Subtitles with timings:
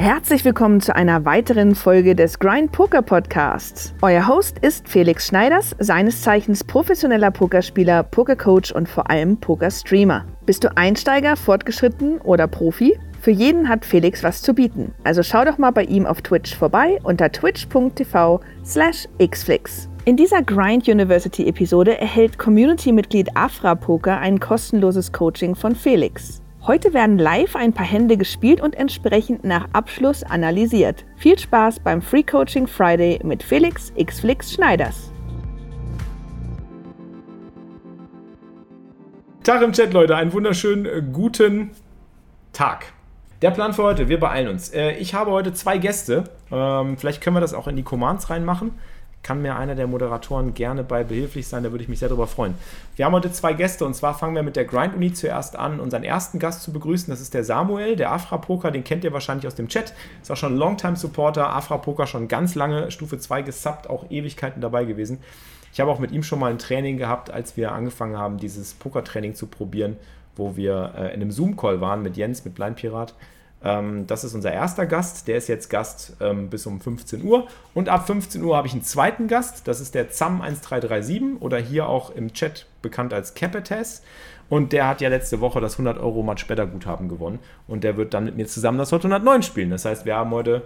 [0.00, 3.92] Herzlich willkommen zu einer weiteren Folge des Grind Poker Podcasts.
[4.00, 10.24] Euer Host ist Felix Schneiders, seines Zeichens professioneller Pokerspieler, Pokercoach und vor allem Pokerstreamer.
[10.46, 12.96] Bist du Einsteiger, fortgeschritten oder Profi?
[13.20, 14.94] Für jeden hat Felix was zu bieten.
[15.02, 19.88] Also schau doch mal bei ihm auf Twitch vorbei unter twitch.tv slash xflix.
[20.04, 26.40] In dieser Grind University Episode erhält Community-Mitglied Afra Poker ein kostenloses Coaching von Felix.
[26.68, 31.06] Heute werden live ein paar Hände gespielt und entsprechend nach Abschluss analysiert.
[31.16, 35.10] Viel Spaß beim Free Coaching Friday mit Felix Xflix Schneiders.
[39.42, 40.14] Tag im Chat, Leute.
[40.14, 41.70] Einen wunderschönen äh, guten
[42.52, 42.92] Tag.
[43.40, 44.68] Der Plan für heute, wir beeilen uns.
[44.68, 46.24] Äh, ich habe heute zwei Gäste.
[46.52, 48.72] Ähm, vielleicht können wir das auch in die Commands reinmachen.
[49.22, 52.26] Kann mir einer der Moderatoren gerne bei behilflich sein, da würde ich mich sehr darüber
[52.26, 52.54] freuen.
[52.96, 56.04] Wir haben heute zwei Gäste und zwar fangen wir mit der Grind-Uni zuerst an, unseren
[56.04, 57.10] ersten Gast zu begrüßen.
[57.10, 59.92] Das ist der Samuel, der Afra-Poker, den kennt ihr wahrscheinlich aus dem Chat.
[60.22, 65.18] Ist auch schon Longtime-Supporter, Afra-Poker schon ganz lange, Stufe 2 gesubbt, auch Ewigkeiten dabei gewesen.
[65.72, 68.74] Ich habe auch mit ihm schon mal ein Training gehabt, als wir angefangen haben, dieses
[68.74, 69.96] Poker-Training zu probieren
[70.38, 73.14] wo wir äh, in einem Zoom-Call waren mit Jens, mit Blind Pirat.
[73.62, 75.28] Ähm, das ist unser erster Gast.
[75.28, 77.46] Der ist jetzt Gast ähm, bis um 15 Uhr.
[77.74, 79.66] Und ab 15 Uhr habe ich einen zweiten Gast.
[79.66, 84.02] Das ist der ZAM1337 oder hier auch im Chat bekannt als Capitas.
[84.48, 87.38] Und der hat ja letzte Woche das 100 Euro Match Better Guthaben gewonnen.
[87.66, 89.70] Und der wird dann mit mir zusammen das Hot 109 spielen.
[89.70, 90.62] Das heißt, wir haben heute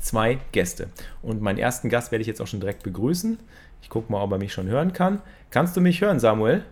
[0.00, 0.88] zwei Gäste.
[1.22, 3.38] Und meinen ersten Gast werde ich jetzt auch schon direkt begrüßen.
[3.82, 5.20] Ich gucke mal, ob er mich schon hören kann.
[5.50, 6.64] Kannst du mich hören, Samuel?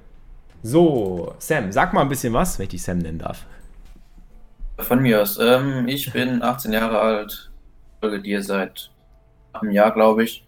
[0.62, 3.44] So, Sam, sag mal ein bisschen was, wenn ich dich Sam nennen darf.
[4.78, 5.39] Von mir aus.
[5.39, 7.51] Ähm, ich bin 18 Jahre alt,
[8.01, 8.91] folge dir seit
[9.53, 10.45] einem Jahr, glaube ich.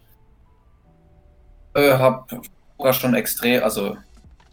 [1.73, 2.29] Äh, hab
[2.77, 3.97] sogar schon extrem, also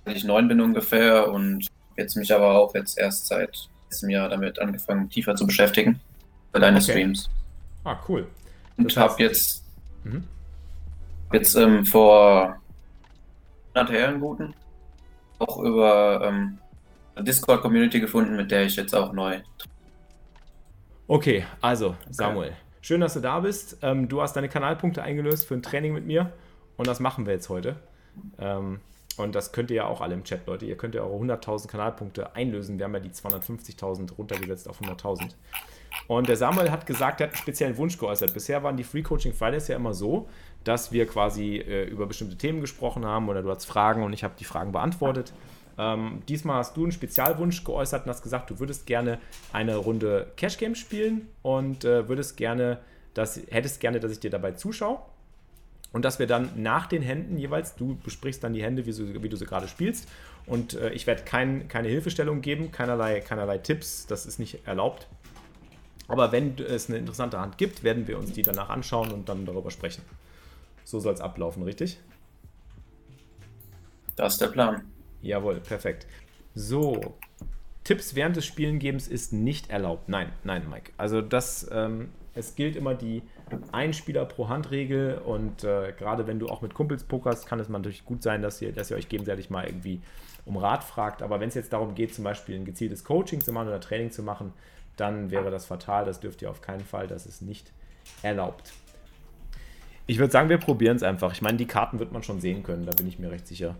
[0.04, 4.58] ich neun bin ungefähr und jetzt mich aber auch jetzt erst seit diesem Jahr damit
[4.58, 6.00] angefangen, tiefer zu beschäftigen.
[6.50, 6.92] Bei deinen okay.
[6.92, 7.30] Streams.
[7.84, 8.26] Ah, cool.
[8.76, 9.64] Das und habe jetzt,
[10.04, 10.24] mhm.
[11.32, 12.60] jetzt ähm, vor
[13.74, 14.54] Jahren guten
[15.42, 16.58] auch über ähm,
[17.18, 19.40] Discord-Community gefunden, mit der ich jetzt auch neu.
[21.06, 22.56] Okay, also Samuel, okay.
[22.80, 23.78] schön, dass du da bist.
[23.82, 26.32] Ähm, du hast deine Kanalpunkte eingelöst für ein Training mit mir
[26.76, 27.76] und das machen wir jetzt heute.
[28.38, 28.80] Ähm,
[29.18, 30.64] und das könnt ihr ja auch alle im Chat, Leute.
[30.64, 32.78] Ihr könnt ja eure 100.000 Kanalpunkte einlösen.
[32.78, 35.34] Wir haben ja die 250.000 runtergesetzt auf 100.000.
[36.06, 38.32] Und der Samuel hat gesagt, er hat einen speziellen Wunsch geäußert.
[38.32, 40.28] Bisher waren die Free Coaching Fridays ja immer so,
[40.64, 44.24] dass wir quasi äh, über bestimmte Themen gesprochen haben oder du hast Fragen und ich
[44.24, 45.32] habe die Fragen beantwortet.
[45.78, 49.18] Ähm, diesmal hast du einen Spezialwunsch geäußert und hast gesagt, du würdest gerne
[49.52, 52.78] eine Runde Cash Game spielen und äh, würdest gerne,
[53.14, 54.98] dass, hättest gerne, dass ich dir dabei zuschaue.
[55.92, 59.22] Und dass wir dann nach den Händen jeweils, du besprichst dann die Hände, wie, du,
[59.22, 60.08] wie du sie gerade spielst.
[60.46, 65.06] Und äh, ich werde kein, keine Hilfestellung geben, keinerlei, keinerlei Tipps, das ist nicht erlaubt.
[66.08, 69.46] Aber wenn es eine interessante Hand gibt, werden wir uns die danach anschauen und dann
[69.46, 70.02] darüber sprechen.
[70.84, 71.98] So soll es ablaufen, richtig?
[74.16, 74.82] Das ist der Plan.
[75.22, 76.06] Jawohl, perfekt.
[76.54, 77.14] So,
[77.84, 80.08] Tipps während des Spielengebens ist nicht erlaubt.
[80.08, 80.92] Nein, nein, Mike.
[80.96, 83.22] Also das, ähm, es gilt immer die
[83.72, 88.04] Einspieler pro Hand-Regel und äh, gerade wenn du auch mit Kumpels pokerst, kann es natürlich
[88.04, 90.00] gut sein, dass ihr, dass ihr euch gegenseitig mal irgendwie
[90.44, 91.22] um Rat fragt.
[91.22, 94.10] Aber wenn es jetzt darum geht, zum Beispiel ein gezieltes Coaching zu machen oder Training
[94.10, 94.52] zu machen,
[94.96, 96.04] dann wäre das fatal.
[96.04, 97.06] Das dürft ihr auf keinen Fall.
[97.06, 97.72] Das ist nicht
[98.22, 98.72] erlaubt.
[100.06, 101.32] Ich würde sagen, wir probieren es einfach.
[101.32, 103.76] Ich meine, die Karten wird man schon sehen können, da bin ich mir recht sicher.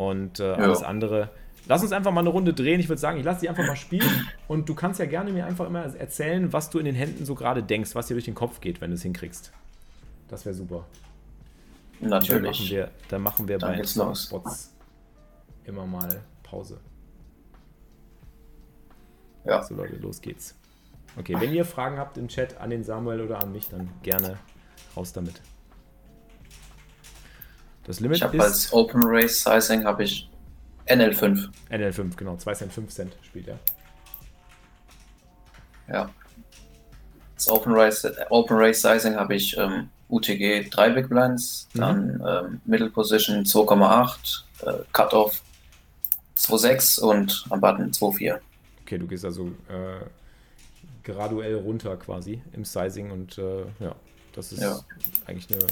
[0.00, 1.28] Und äh, alles andere.
[1.66, 2.80] Lass uns einfach mal eine Runde drehen.
[2.80, 4.28] Ich würde sagen, ich lasse dich einfach mal spielen.
[4.48, 7.34] Und du kannst ja gerne mir einfach immer erzählen, was du in den Händen so
[7.34, 9.52] gerade denkst, was dir durch den Kopf geht, wenn du es hinkriegst.
[10.28, 10.86] Das wäre super.
[12.00, 12.30] Natürlich.
[12.30, 14.74] Dann machen wir, dann machen wir dann bei Spots
[15.64, 16.78] immer mal Pause.
[19.44, 19.62] Ja.
[19.62, 20.54] So Leute, los geht's.
[21.18, 24.38] Okay, wenn ihr Fragen habt im Chat an den Samuel oder an mich, dann gerne
[24.96, 25.42] raus damit.
[27.84, 28.40] Das Limit ich ist.
[28.40, 30.28] als Open Race Sizing habe ich
[30.86, 31.48] NL5.
[31.70, 32.36] NL5, genau.
[32.36, 33.58] 2 Cent, 5 Cent spielt er.
[35.88, 36.10] Ja.
[37.34, 41.80] Das Open Race, Open Race Sizing habe ich ähm, UTG 3 Big Blinds, mhm.
[41.80, 45.42] dann ähm, Middle Position 2,8, äh, Cutoff
[46.36, 48.38] 2,6 und am Button 2,4.
[48.82, 50.04] Okay, du gehst also äh,
[51.02, 53.94] graduell runter quasi im Sizing und äh, ja,
[54.34, 54.80] das ist ja.
[55.26, 55.66] eigentlich eine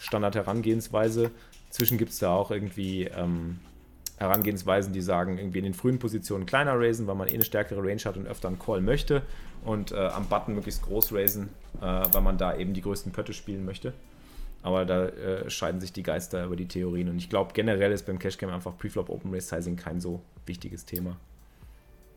[0.00, 1.30] Standard-Herangehensweise.
[1.70, 3.60] Zwischen gibt es da auch irgendwie ähm,
[4.18, 7.80] Herangehensweisen, die sagen, irgendwie in den frühen Positionen kleiner raisen, weil man eh eine stärkere
[7.80, 9.22] Range hat und öfter einen Call möchte
[9.64, 11.48] und äh, am Button möglichst groß raisen,
[11.80, 13.92] äh, weil man da eben die größten Pötte spielen möchte.
[14.62, 18.06] Aber da äh, scheiden sich die Geister über die Theorien und ich glaube generell ist
[18.06, 21.16] beim Cash Game einfach Preflop Open Race Sizing kein so wichtiges Thema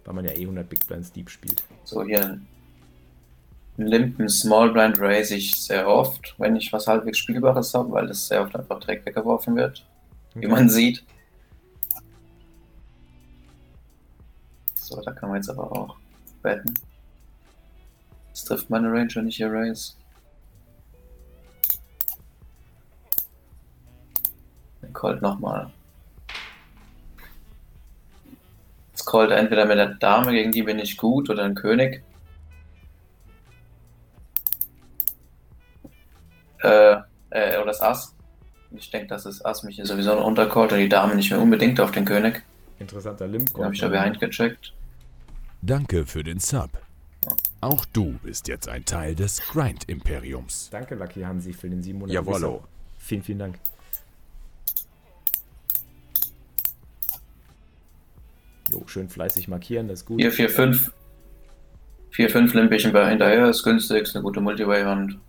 [0.06, 1.64] weil man ja eh 100 Big Blinds Deep spielt.
[1.84, 2.40] So, hier
[3.78, 8.28] Limpen Small Blind raise ich sehr oft, wenn ich was halbwegs Spielbares habe, weil das
[8.28, 9.86] sehr oft einfach direkt weggeworfen wird,
[10.34, 11.04] wie man sieht.
[14.76, 15.98] So, da kann man jetzt aber auch
[16.42, 16.74] betten.
[18.30, 19.94] Das trifft meine Range, wenn ich hier raise.
[24.94, 25.72] Colt nochmal.
[28.92, 32.04] Jetzt callt er entweder mit der Dame, gegen die bin ich gut, oder ein König.
[37.76, 38.16] Das Ass.
[38.72, 41.80] Ich denke, dass das Ass mich hier sowieso untercallt und die Dame nicht mehr unbedingt
[41.80, 42.44] auf den König.
[42.80, 43.54] Interessanter Limp.
[43.54, 44.74] Den habe ich da behind gecheckt.
[45.62, 46.70] Danke für den Sub.
[47.62, 50.70] Auch du bist jetzt ein Teil des Grind-Imperiums.
[50.72, 52.64] Danke, Lucky Hansi, für den 700 Jawollo.
[53.00, 53.60] Vielen, vielen Dank.
[58.72, 60.20] Jo, schön fleißig markieren, das ist gut.
[60.20, 60.92] Hier 4, 5.
[62.12, 65.14] 4, 5 limpe ich hinterher, ist günstig, ist eine gute Multiway-Hand.
[65.14, 65.20] Ja.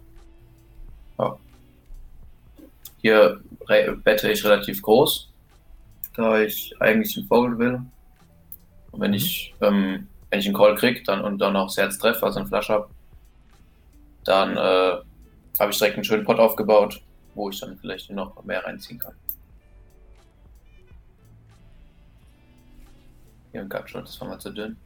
[3.06, 3.41] Hier
[4.03, 5.31] bette ich relativ groß,
[6.17, 7.81] da ich eigentlich einen Fold will.
[8.91, 11.99] Und wenn ich, ähm, wenn ich einen Call kriege dann, und dann auch das Herz
[11.99, 12.88] treffe, also einen Flash habe,
[14.25, 14.97] dann äh,
[15.61, 17.00] habe ich direkt einen schönen Pot aufgebaut,
[17.37, 19.14] wo ich dann vielleicht noch mehr reinziehen kann.
[23.53, 24.76] Hier ein Gutshot, das war mal zu dünn.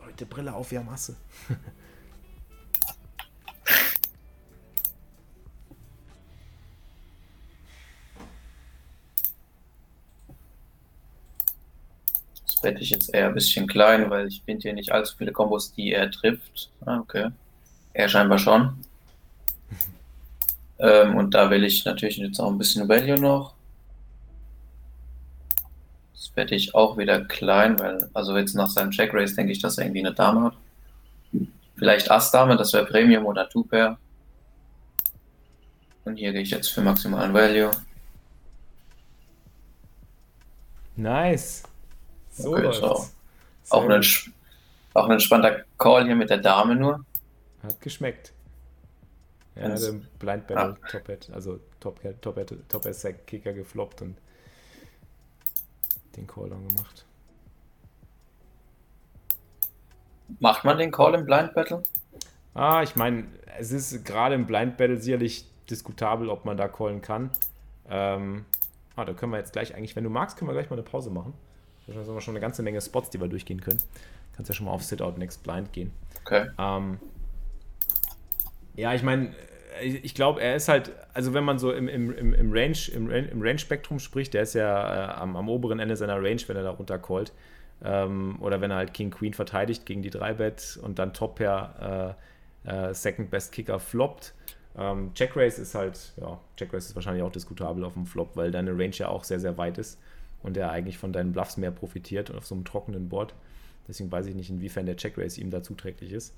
[0.00, 1.14] Leute, Brille auf, wir haben Masse.
[12.58, 15.30] Das wette ich jetzt eher ein bisschen klein, weil ich finde hier nicht allzu viele
[15.30, 16.70] Kombos, die er trifft.
[16.84, 17.28] Ah, okay.
[17.92, 18.84] Er scheinbar schon.
[20.80, 23.54] ähm, und da will ich natürlich jetzt auch ein bisschen Value noch.
[26.12, 29.60] Das wette ich auch wieder klein, weil, also jetzt nach seinem Check Race denke ich,
[29.60, 30.56] dass er irgendwie eine Dame hat.
[31.76, 33.98] Vielleicht Ass-Dame, das wäre Premium oder Two-Pair.
[36.04, 37.70] Und hier gehe ich jetzt für maximalen Value.
[40.96, 41.67] Nice.
[42.38, 43.14] So Okay, läuft's.
[43.70, 44.02] Auch ein,
[44.94, 47.04] auch ein entspannter Call hier mit der Dame nur.
[47.62, 48.32] Hat geschmeckt.
[49.54, 53.26] Er hat im Blind Battle Top Head, also Top Head, Top Head, Top Head Sack
[53.26, 54.16] Kicker gefloppt und
[56.16, 57.04] den Call dann gemacht.
[60.38, 61.82] Macht man den Call im Blind Battle?
[62.54, 63.26] Ah, ich meine,
[63.58, 67.30] es ist gerade im Blind Battle sicherlich diskutabel, ob man da callen kann.
[67.88, 68.44] Ähm,
[68.94, 70.82] ah, da können wir jetzt gleich eigentlich, wenn du magst, können wir gleich mal eine
[70.84, 71.34] Pause machen.
[71.88, 73.82] Da haben wir schon eine ganze Menge Spots, die wir durchgehen können.
[74.36, 75.90] Kannst ja schon mal auf Sit Out Next Blind gehen.
[76.24, 76.48] Okay.
[76.58, 76.98] Ähm,
[78.76, 79.34] ja, ich meine,
[79.80, 83.42] ich glaube, er ist halt, also wenn man so im, im, im, Range, im, im
[83.42, 86.70] Range-Spektrum spricht, der ist ja äh, am, am oberen Ende seiner Range, wenn er da
[86.70, 87.32] runter callt.
[87.82, 92.16] Ähm, oder wenn er halt King Queen verteidigt gegen die 3-Bet und dann Top Pair
[92.64, 94.34] äh, äh, Second Best Kicker floppt.
[94.76, 98.36] Ähm, Check Race ist halt, ja, Check Race ist wahrscheinlich auch diskutabel auf dem Flop,
[98.36, 99.98] weil deine Range ja auch sehr, sehr weit ist
[100.42, 103.34] und er eigentlich von deinen Bluffs mehr profitiert auf so einem trockenen Board.
[103.86, 106.34] Deswegen weiß ich nicht, inwiefern der Check Race ihm da zuträglich ist.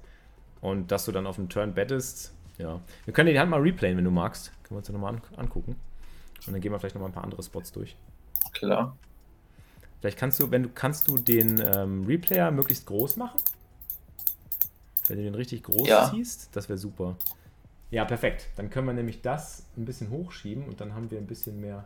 [0.61, 2.81] Und dass du dann auf den Turn bettest, ja.
[3.07, 4.53] Wir können die Hand mal replayen, wenn du magst.
[4.63, 5.77] Können wir uns ja nochmal an angucken.
[6.47, 7.97] Und dann gehen wir vielleicht nochmal ein paar andere Spots durch.
[8.53, 8.97] Klar.
[10.01, 13.41] Vielleicht kannst du, wenn du, kannst du den ähm, Replayer möglichst groß machen?
[15.09, 16.11] Wenn du den richtig groß Ja.
[16.11, 17.17] ziehst, das wäre super.
[17.91, 18.47] Ja, perfekt.
[18.57, 21.85] Dann können wir nämlich das ein bisschen hochschieben und dann haben wir ein bisschen mehr,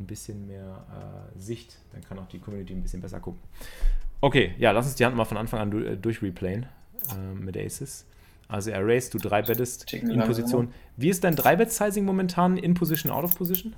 [0.00, 1.78] ein bisschen mehr äh, Sicht.
[1.92, 3.40] Dann kann auch die Community ein bisschen besser gucken.
[4.20, 6.66] Okay, ja, lass uns die Hand mal von Anfang an du, äh, durchreplayen
[7.10, 8.06] äh, mit Aces.
[8.48, 10.20] Also er raised, du 3 bettest in.
[10.20, 10.72] Position.
[10.96, 12.56] Wie ist dein 3-Bet-Sizing momentan?
[12.56, 13.76] In Position, out of Position?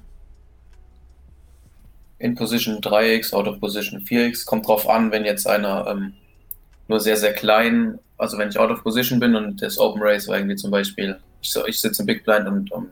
[2.19, 4.47] In Position 3x, out of Position 4x.
[4.47, 6.13] Kommt drauf an, wenn jetzt einer ähm,
[6.87, 10.29] nur sehr, sehr klein, also wenn ich out of Position bin und das Open Race
[10.29, 12.91] war irgendwie zum Beispiel, ich, so, ich sitze im Big Blind und um,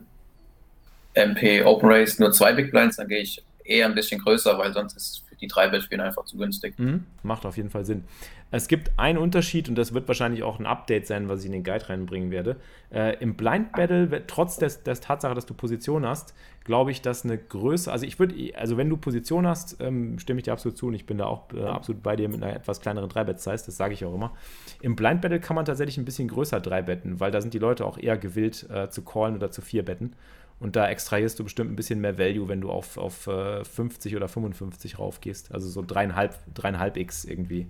[1.13, 4.73] MP Open Race nur zwei Big Blinds, dann gehe ich eher ein bisschen größer, weil
[4.73, 6.77] sonst ist für die 3 bet spielen einfach zu günstig.
[6.77, 8.03] Mhm, macht auf jeden Fall Sinn.
[8.51, 11.51] Es gibt einen Unterschied und das wird wahrscheinlich auch ein Update sein, was ich in
[11.51, 12.55] den Guide reinbringen werde.
[12.91, 17.23] Äh, Im Blind Battle, trotz des, des Tatsache, dass du Position hast, glaube ich, dass
[17.23, 20.77] eine Größe, also ich würde, also wenn du Position hast, ähm, stimme ich dir absolut
[20.77, 23.65] zu und ich bin da auch äh, absolut bei dir mit einer etwas kleineren 3-Bet-Size,
[23.67, 24.33] das sage ich auch immer.
[24.81, 27.85] Im Blind Battle kann man tatsächlich ein bisschen größer 3-Betten, weil da sind die Leute
[27.85, 30.13] auch eher gewillt äh, zu callen oder zu 4-Betten.
[30.59, 34.15] Und da extrahierst du bestimmt ein bisschen mehr Value, wenn du auf, auf äh, 50
[34.15, 35.53] oder 55 raufgehst.
[35.53, 37.67] Also so dreieinhalb, dreieinhalb X irgendwie.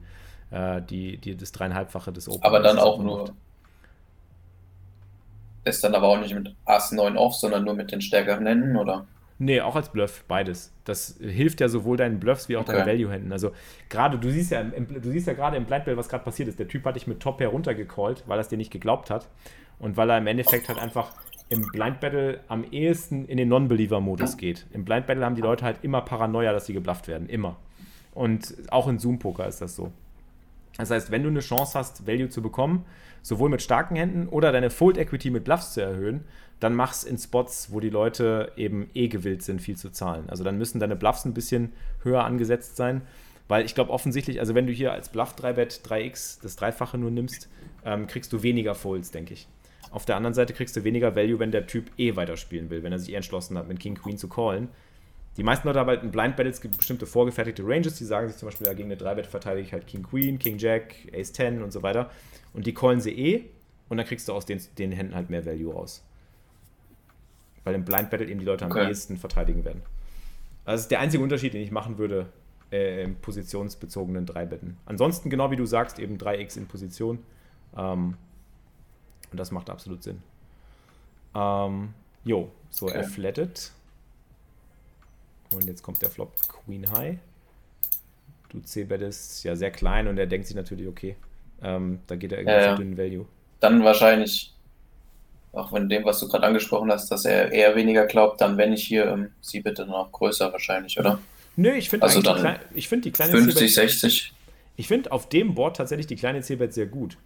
[0.52, 2.44] Äh, die, die, das dreieinhalbfache des Open.
[2.44, 3.36] Aber dann auch nur,
[5.64, 8.76] ist dann aber auch nicht mit Ass 9 off, sondern nur mit den stärkeren Händen,
[8.76, 9.08] oder?
[9.42, 10.74] Nee, auch als Bluff, beides.
[10.84, 12.74] Das hilft ja sowohl deinen Bluffs wie auch Okay.
[12.74, 13.32] deinen Value-Händen.
[13.32, 13.54] Also
[13.88, 16.60] gerade, du siehst ja, im, du siehst ja gerade im Blind was gerade passiert ist.
[16.60, 19.30] Der Typ hat dich mit Top Pair runtergecallt, weil er es dir nicht geglaubt hat.
[19.80, 21.14] Und weil er im Endeffekt halt einfach
[21.50, 24.68] im Blind Battle am ehesten in den Non-Believer-Modus geht.
[24.72, 27.28] Im Blind Battle haben die Leute halt immer Paranoia, dass sie geblufft werden.
[27.28, 27.58] Immer.
[28.14, 29.92] Und auch in Zoom-Poker ist das so.
[30.78, 32.86] Das heißt, wenn du eine Chance hast, Value zu bekommen,
[33.22, 36.24] sowohl mit starken Händen oder deine Fold Equity mit Bluffs zu erhöhen,
[36.60, 40.30] dann mach's in Spots, wo die Leute eben eh gewillt sind, viel zu zahlen.
[40.30, 43.02] Also dann müssen deine Bluffs ein bisschen höher angesetzt sein,
[43.48, 47.12] weil ich glaube offensichtlich, also wenn du hier als Bluff 3-Bet 3x das Dreifache nur
[47.12, 47.50] nimmst,
[47.84, 49.48] ähm, kriegst du weniger Folds, denke ich.
[49.92, 52.92] Auf der anderen Seite kriegst du weniger Value, wenn der Typ eh weiterspielen will, wenn
[52.92, 54.70] er sich eh entschlossen hat, mit King Queen zu callen.
[55.38, 58.48] Die meisten Leute haben halt in Blind Battles bestimmte vorgefertigte Ranges, die sagen sich zum
[58.48, 61.72] Beispiel, ja, gegen eine 3-Bet verteidige ich halt King Queen, King Jack, Ace 10 und
[61.72, 62.10] so weiter.
[62.54, 63.46] Und die callen sie eh
[63.88, 66.04] und dann kriegst du aus den, den Händen halt mehr Value raus.
[67.64, 68.88] Weil im Blind Battle eben die Leute am Okay.
[68.90, 69.82] ehesten verteidigen werden.
[70.66, 72.28] Also das ist der einzige Unterschied, den ich machen würde
[72.72, 74.78] äh, im positionsbezogenen 3-Betten.
[74.86, 77.20] Ansonsten, genau wie du sagst, eben 3x in Position.
[77.78, 78.16] Ähm,
[79.32, 80.22] und das macht absolut Sinn.
[81.36, 81.94] Ähm,
[82.24, 82.98] jo, so Okay.
[82.98, 83.72] er flattet.
[85.52, 87.18] Und jetzt kommt der Flop Queen High.
[88.50, 91.16] Du C-Bettest ja sehr klein und er denkt sich natürlich, okay,
[91.62, 93.26] ähm, da geht er irgendwie Ja, auf dünnen Value.
[93.60, 94.54] Dann wahrscheinlich,
[95.54, 98.74] auch von dem, was du gerade angesprochen hast, dass er eher weniger glaubt, dann wenn
[98.74, 101.20] ich hier ähm, sie bitte noch größer wahrscheinlich, oder?
[101.56, 104.34] Nö, ich finde Also die klei- ich find die kleine 50, C-Bet 60.
[104.78, 107.18] Ich finde auf dem Board tatsächlich die kleine C-Bet sehr gut.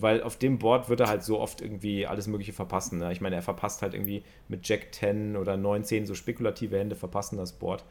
[0.00, 2.98] Weil auf dem Board wird er halt so oft irgendwie alles Mögliche verpassen.
[2.98, 3.12] Ne?
[3.12, 6.94] Ich meine, er verpasst halt irgendwie mit Jack 10 oder 9, 10 so spekulative Hände
[6.94, 7.84] verpassen das Board.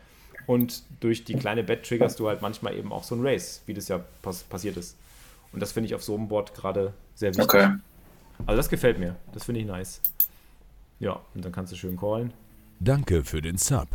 [0.45, 3.73] Und durch die kleine Bet triggerst du halt manchmal eben auch so ein Race, wie
[3.73, 4.97] das ja pass passiert ist.
[5.51, 7.45] Und das finde ich auf so einem Board gerade sehr wichtig.
[7.45, 7.75] Okay.
[8.45, 9.15] Also das gefällt mir.
[9.33, 10.01] Das finde ich nice.
[10.99, 12.33] Ja, und dann kannst du schön callen.
[12.79, 13.87] Danke für den Sub.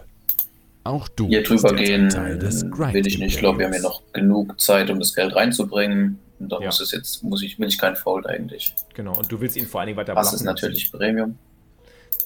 [0.84, 3.34] Auch du Hier bist drüber gehen ein Teil des Grind will ich nicht.
[3.34, 6.18] Ich glaube, wir haben ja noch genug Zeit, um das Geld reinzubringen.
[6.42, 6.66] Und da Ja.
[6.66, 8.74] muss es jetzt, muss ich, will ich keinen Fold eigentlich.
[8.94, 9.16] Genau.
[9.16, 10.66] Und du willst ihn vor allen Dingen weiter Das bluffen ist lassen.
[10.66, 11.38] natürlich Premium.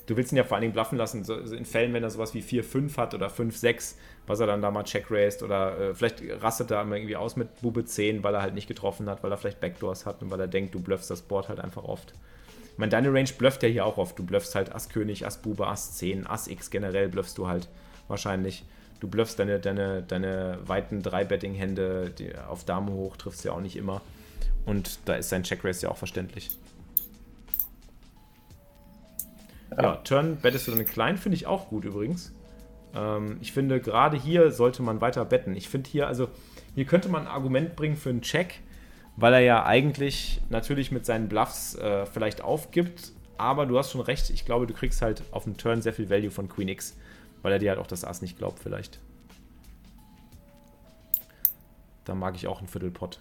[0.07, 2.33] Du willst ihn ja vor allen Dingen bluffen lassen, so in Fällen, wenn er sowas
[2.33, 3.97] wie 4-5 hat oder 5-6,
[4.29, 7.61] was er dann da mal check raised oder äh, vielleicht rastet er irgendwie aus mit
[7.61, 10.39] Bube 10, weil er halt nicht getroffen hat, weil er vielleicht Backdoors hat und weil
[10.41, 12.15] er denkt, du bluffst das Board halt einfach oft.
[12.73, 14.19] Ich meine, deine Range blufft ja hier auch oft.
[14.19, 17.69] Du bluffst halt Ass König, Ass Bube, Ass 10, Ass X generell bluffst du halt
[18.07, 18.65] wahrscheinlich.
[19.01, 23.77] Du bluffst deine, deine, deine weiten 3-Betting-Hände die auf Dame hoch, triffst ja auch nicht
[23.77, 24.01] immer.
[24.65, 26.51] Und da ist sein Check Raise ja auch verständlich.
[29.71, 32.33] Ja, Turn bettest du dann klein, finde ich auch gut übrigens.
[32.95, 35.55] Ähm, ich finde, gerade hier sollte man weiter betten.
[35.55, 36.29] Ich finde hier, also,
[36.75, 38.61] hier könnte man ein Argument bringen für einen Check,
[39.17, 43.13] weil er ja eigentlich natürlich mit seinen Bluffs äh, vielleicht aufgibt.
[43.39, 46.09] Aber du hast schon recht, ich glaube, du kriegst halt auf dem Turn sehr viel
[46.09, 46.97] Value von Queen X,
[47.47, 48.99] weil er dir halt auch das Ass nicht glaubt, vielleicht.
[52.05, 53.21] Da mag ich auch einen Viertelpott.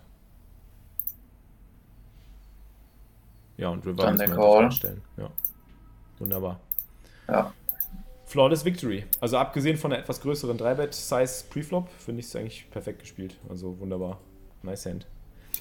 [3.57, 4.19] Ja, und River Call.
[4.19, 5.03] einfach einstellen.
[5.15, 5.29] Ja.
[6.17, 6.59] Wunderbar.
[7.27, 7.53] Ja.
[8.25, 9.05] Flawless Victory.
[9.21, 13.37] Also abgesehen von einer etwas größeren 3-Bet-Size Preflop, finde ich es eigentlich perfekt gespielt.
[13.47, 14.17] Also wunderbar.
[14.63, 15.05] Nice Hand.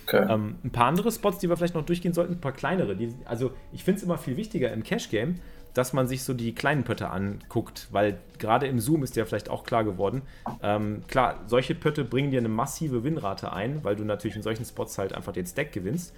[0.07, 0.27] Okay.
[0.27, 2.97] Ähm, ein paar andere Spots, die wir vielleicht noch durchgehen sollten, ein paar kleinere.
[2.97, 5.35] Die, also ich finde es immer viel wichtiger im Cash-Game,
[5.75, 9.51] dass man sich so die kleinen Pötte anguckt, weil gerade im Zoom ist dir vielleicht
[9.51, 10.23] auch klar geworden.
[10.63, 14.65] Ähm, klar, solche Pötte bringen dir eine massive Winrate ein, weil du natürlich in solchen
[14.65, 16.15] Spots halt einfach den Stack gewinnst.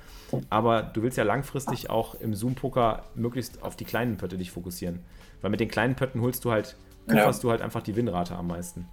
[0.50, 5.00] Aber du willst ja langfristig auch im Zoom-Poker möglichst auf die kleinen Pötte dich fokussieren.
[5.40, 8.48] Weil mit den kleinen Pötten holst du halt, pufferst du halt einfach die Winrate am
[8.48, 8.86] meisten.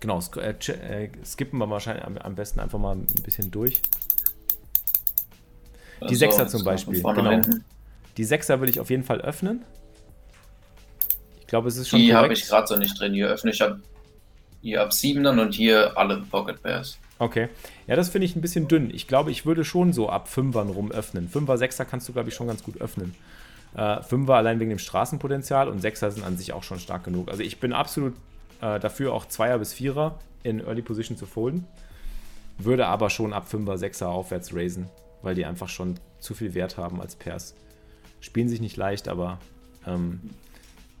[0.00, 3.80] Genau, sk äh, äh, skippen wir wahrscheinlich am, am besten einfach mal ein bisschen durch.
[6.10, 7.30] die Sechser zum jetzt Beispiel, genau.
[7.30, 7.64] hinten.
[8.16, 9.64] Die Sechser würde ich auf jeden Fall öffnen.
[11.40, 13.14] Ich glaube, es ist schon Die habe ich gerade so nicht drin.
[13.14, 13.78] Hier öffne ich ab,
[14.62, 16.98] hier ab 7 und hier alle Pocket Pairs.
[17.18, 17.48] Okay.
[17.86, 18.90] Ja, das finde ich ein bisschen dünn.
[18.92, 21.28] Ich glaube, ich würde schon so ab Fünfern rum öffnen.
[21.28, 23.14] Fünfer, Sechser kannst du, glaube ich, schon ganz gut öffnen.
[23.74, 27.30] Äh, Fünfer allein wegen dem Straßenpotenzial und Sechser sind an sich auch schon stark genug.
[27.30, 28.14] Also ich bin absolut
[28.60, 31.66] äh, dafür, auch Zweier bis Vierer in Early Position zu folden.
[32.58, 34.88] Würde aber schon ab Fünfer, Sechser aufwärts raisen,
[35.22, 37.54] weil die einfach schon zu viel Wert haben als Pairs.
[38.26, 39.38] Spielen sich nicht leicht, aber
[39.86, 40.20] ähm,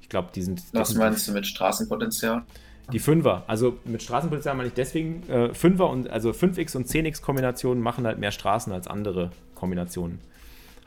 [0.00, 0.62] ich glaube, die sind.
[0.72, 2.44] Was meinst du mit Straßenpotenzial?
[2.92, 7.20] die Fünfer, also mit Straßenpotenzial meine ich deswegen, äh, Fünfer und also 5x und 10x
[7.20, 10.20] Kombinationen machen halt mehr Straßen als andere Kombinationen.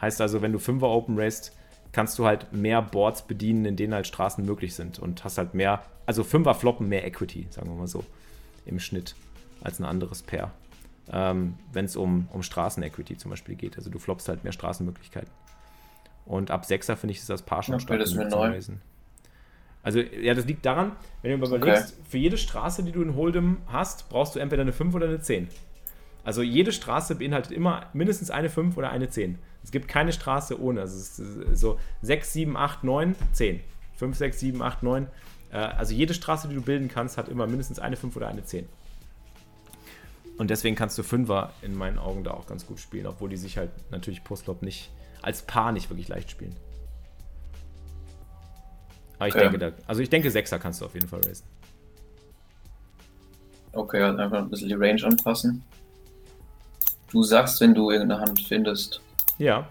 [0.02, 1.52] Heißt also, wenn du Fünfer Open raced,
[1.92, 5.54] kannst du halt mehr Boards bedienen, in denen halt Straßen möglich sind und hast halt
[5.54, 8.06] mehr, also Fünfer floppen mehr Equity, sagen wir mal so,
[8.66, 9.16] im Schnitt
[9.62, 10.52] als ein anderes Pair.
[11.12, 13.78] Ähm, wenn es um, um Straßen-Equity zum Beispiel geht.
[13.78, 15.32] Also du floppst halt mehr Straßenmöglichkeiten.
[16.30, 18.24] Und ab 6er finde ich, ist das Paar schon Ja, stark das neu.
[18.30, 18.80] Raisen.
[19.82, 20.92] Also, ja, das liegt daran,
[21.24, 22.04] wenn du überlegst, okay.
[22.08, 25.20] für jede Straße, die du in Hold'em hast, brauchst du entweder eine 5 oder eine
[25.20, 25.48] 10.
[26.24, 29.40] Also jede Straße beinhaltet immer mindestens eine 5 oder eine 10.
[29.64, 30.82] Es gibt keine Straße ohne.
[30.82, 33.60] Also es ist so 6, 7, 8, 9, 10.
[33.96, 35.08] 5, 6, 7, 8, 9.
[35.52, 38.68] Also jede Straße, die du bilden kannst, hat immer mindestens eine 5 oder eine 10.
[40.38, 43.38] Und deswegen kannst du Fünfer in meinen Augen da auch ganz gut spielen, obwohl die
[43.38, 44.92] sich halt natürlich Postlop nicht
[45.22, 46.56] als Paar nicht wirklich leicht spielen.
[49.18, 51.46] Aber ich denke, da, also ich denke, Sechser kannst du auf jeden Fall racen.
[53.74, 55.64] Okay, halt einfach ein bisschen die Range anpassen.
[57.12, 59.02] Du sagst, wenn du irgendeine Hand findest.
[59.38, 59.68] Ja,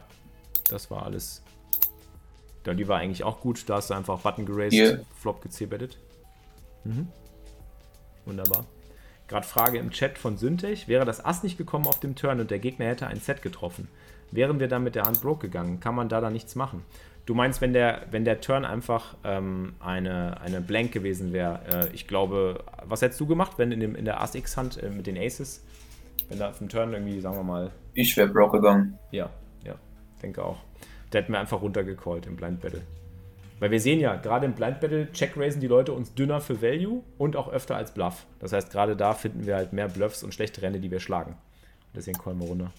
[0.71, 1.43] das war alles.
[2.67, 3.65] Ja, die war eigentlich auch gut.
[3.67, 5.05] Da hast du einfach Button geraced, Hier.
[5.19, 5.97] Flop gezebettet.
[6.85, 7.09] Mhm.
[8.27, 8.67] Wunderbar.
[9.27, 10.89] Gerade Frage im Chat von Syntech.
[10.89, 13.89] Wäre das Ass nicht gekommen auf dem Turn und der Gegner hätte ein Set getroffen?
[14.31, 15.81] Wären wir dann mit der Hand broke gegangen?
[15.81, 16.85] Kann man da dann nichts machen?
[17.27, 21.95] Du meinst, wenn der, wenn der Turn einfach ähm, eine, eine Blank gewesen wäre, äh,
[21.95, 25.19] ich glaube, was hättest du gemacht, wenn in, dem, in der Ass-X-Hand äh, mit den
[25.19, 25.63] Aces,
[26.31, 27.71] wenn da auf dem Turn irgendwie, sagen wir mal.
[27.93, 28.99] Ich wäre broke gegangen.
[29.11, 29.29] Ja,
[29.63, 29.75] ja,
[30.23, 30.59] denke auch.
[31.13, 32.83] Der hätten wir einfach runtergecallt im Blind Battle.
[33.59, 36.63] Weil wir sehen ja, gerade im Blind Battle check raisen die Leute uns dünner für
[36.63, 38.25] Value und auch öfter als Bluff.
[38.39, 41.37] Das heißt, gerade da finden wir halt mehr Bluffs und schlechte Rennen, die wir schlagen.
[41.95, 42.71] Deswegen callen wir runter.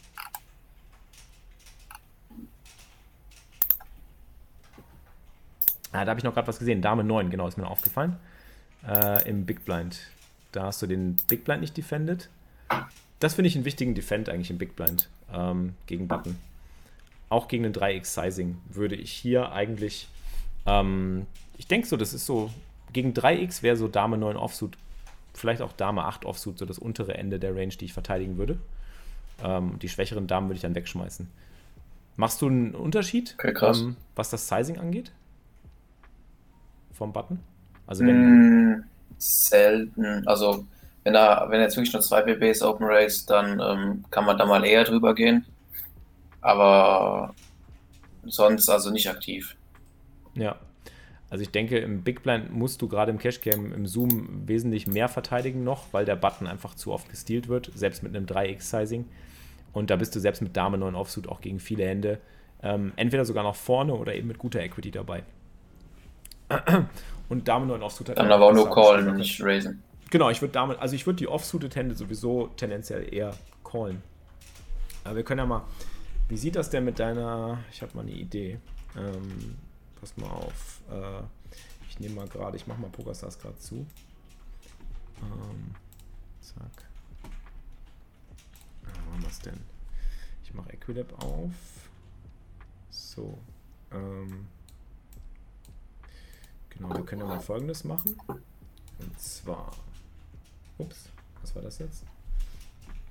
[5.91, 6.81] Ah, da habe ich noch gerade was gesehen.
[6.81, 8.17] Dame 9, genau, ist mir aufgefallen.
[8.88, 10.00] Äh, Im Big Blind.
[10.51, 12.29] Da hast du den Big Blind nicht defended.
[13.19, 16.38] Das finde ich einen wichtigen Defend eigentlich im Big Blind ähm, gegen Button.
[17.29, 20.08] Auch gegen den 3x Sizing würde ich hier eigentlich.
[20.65, 21.25] Ähm,
[21.58, 22.50] ich denke so, das ist so.
[22.93, 24.75] Gegen 3x wäre so Dame 9 Offsuit,
[25.34, 28.58] vielleicht auch Dame 8 Offsuit, so das untere Ende der Range, die ich verteidigen würde.
[29.43, 31.29] Ähm, die schwächeren Damen würde ich dann wegschmeißen.
[32.15, 35.12] Machst du einen Unterschied, okay, ähm, was das Sizing angeht?
[37.00, 37.39] Vom Button?
[37.88, 38.84] Also wenn mm,
[39.18, 40.27] selten.
[40.27, 40.65] Also
[41.03, 44.38] wenn er, wenn er jetzt wirklich nur zwei PBs Open Race, dann ähm, kann man
[44.38, 45.46] da mal eher drüber gehen.
[46.42, 47.33] Aber
[48.25, 49.55] sonst also nicht aktiv.
[50.35, 50.57] Ja.
[51.31, 54.88] Also ich denke, im Big Blind musst du gerade im Cash Game im Zoom wesentlich
[54.88, 59.05] mehr verteidigen noch, weil der Button einfach zu oft gestealt wird, selbst mit einem 3x-Sizing.
[59.72, 62.20] Und da bist du selbst mit Dame 9 Offsuit auch gegen viele Hände
[62.62, 65.24] ähm, entweder sogar noch vorne oder eben mit guter Equity dabei.
[67.29, 68.18] Und Dame 9 Offsuited.
[68.18, 69.83] Dann aber auch nur callen und nicht raisen.
[70.09, 74.01] Genau, ich würde Dame, also ich würde die Offsuited Hände sowieso tendenziell eher callen.
[75.03, 75.64] Aber wir können ja mal,
[76.27, 78.59] wie sieht das denn mit deiner, ich habe mal eine Idee.
[78.98, 79.57] Ähm,
[80.00, 80.81] pass mal auf.
[80.92, 81.22] Äh,
[81.88, 83.85] ich nehme mal gerade, ich mache mal PokerStars gerade zu.
[85.22, 85.75] Ähm,
[86.42, 86.85] zack.
[88.83, 89.59] Wo haben wir es denn?
[90.44, 91.51] Ich mache Equilab auf.
[92.90, 93.38] So.
[93.92, 94.48] Ähm,
[96.79, 98.15] Genau, wir können ja mal folgendes machen.
[99.00, 99.72] Und zwar.
[100.77, 101.09] Ups,
[101.42, 102.05] was war das jetzt?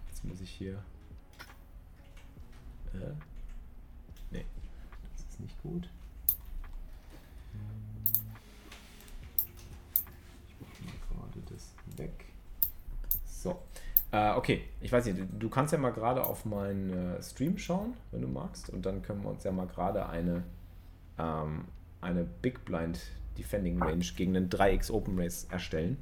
[0.08, 0.82] Jetzt muss ich hier.
[2.94, 3.12] Äh,
[4.30, 4.46] nee,
[5.12, 5.90] das ist nicht gut.
[10.60, 12.24] Ich mache mal gerade das weg.
[13.26, 13.60] So.
[14.12, 17.92] Äh, okay, ich weiß nicht, du kannst ja mal gerade auf meinen äh, Stream schauen,
[18.12, 18.70] wenn du magst.
[18.70, 20.42] Und dann können wir uns ja mal gerade eine,
[21.18, 21.66] ähm,
[22.00, 22.98] eine Big Blind
[23.38, 25.96] Defending Range gegen einen 3x Open Race erstellen.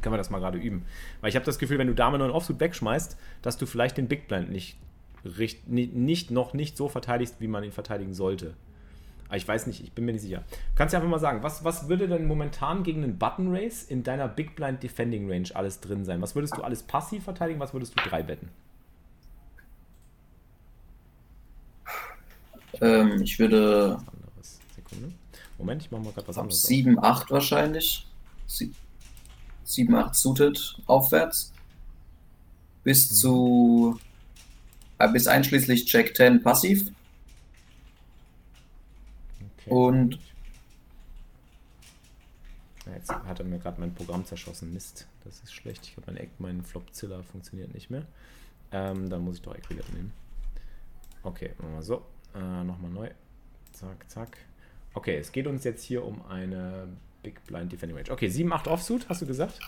[0.00, 0.84] Können wir das mal gerade üben.
[1.20, 4.08] Weil ich habe das Gefühl, wenn du Dame 9 Offsuit wegschmeißt, dass du vielleicht den
[4.08, 4.78] Big Blind nicht,
[5.66, 8.54] nicht, noch nicht so verteidigst, wie man ihn verteidigen sollte.
[9.28, 10.42] Aber ich weiß nicht, ich bin mir nicht sicher.
[10.50, 13.84] Du kannst ja einfach mal sagen, was, was würde denn momentan gegen einen Button Race
[13.84, 16.20] in deiner Big Blind Defending Range alles drin sein?
[16.20, 17.60] Was würdest du alles passiv verteidigen?
[17.60, 18.48] Was würdest du drei betten?
[22.80, 23.98] Ähm, ich würde.
[25.60, 26.62] Moment, ich mache mal gerade was anderes.
[26.62, 28.06] 7, 8 wahrscheinlich.
[28.46, 31.52] 7, 8 suited aufwärts.
[32.82, 33.14] Bis mhm.
[33.14, 34.00] zu.
[34.98, 36.90] Äh, bis einschließlich Jack 10 passiv.
[39.58, 39.70] Okay.
[39.70, 40.18] Und.
[42.86, 44.72] Ja, jetzt hat er mir gerade mein Programm zerschossen.
[44.72, 45.84] Mist, das ist schlecht.
[45.84, 48.06] Ich glaube, mein, mein Flopzilla funktioniert nicht mehr.
[48.72, 50.12] Ähm, dann muss ich doch Equilibrium nehmen.
[51.22, 52.06] Okay, machen wir so.
[52.34, 53.10] Äh, Nochmal neu.
[53.72, 54.38] Zack, zack.
[54.94, 56.88] Okay, es geht uns jetzt hier um eine
[57.22, 58.10] Big Blind Defending Range.
[58.10, 59.58] Okay, 7, 8 Offsuit, hast du gesagt?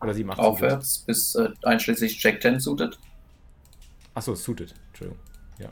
[0.00, 1.06] Oder 7, 8 Aufwärts suited?
[1.06, 2.98] bis äh, einschließlich Jack 10 suited.
[4.14, 4.74] Achso, suited.
[4.88, 5.22] Entschuldigung.
[5.58, 5.68] Ja.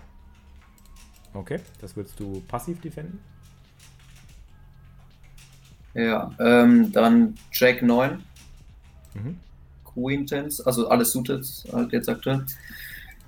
[1.35, 3.21] Okay, das willst du passiv defenden?
[5.95, 8.23] Ja, ähm, dann Jack 9.
[9.15, 9.39] Mhm.
[9.85, 12.47] Queen 10, also alles suited, halt jetzt aktuell.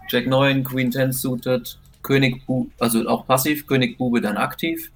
[0.08, 4.90] Jack 9, Queen 10 suited, König, Bu also auch passiv, König Bube dann aktiv.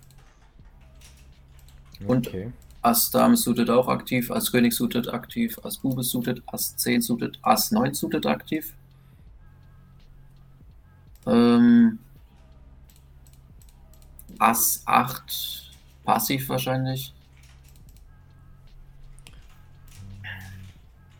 [2.07, 2.53] Und okay.
[2.83, 7.39] Ass Dame suited auch aktiv, Ass König suited aktiv, Ass Bube suited, Ass 10 suited,
[7.43, 8.75] Ass 9 suited aktiv.
[11.27, 11.99] Ähm,
[14.39, 15.73] Ass 8
[16.05, 17.13] passiv wahrscheinlich.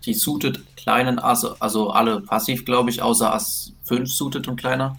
[0.05, 4.97] Die suited kleinen Asse, also alle passiv, glaube ich, außer Ass 5 suited und kleiner.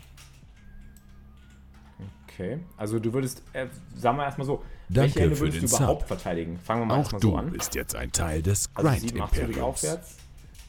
[2.38, 4.58] Okay, also du würdest, äh, sagen wir erstmal so,
[4.90, 6.08] Danke welche Hände würdest du überhaupt Sub.
[6.08, 6.60] verteidigen?
[6.60, 7.50] Fangen wir mal Auch du so an.
[7.50, 9.58] bist jetzt ein Teil des Grind-Imperiums.
[9.58, 10.18] Also aufwärts.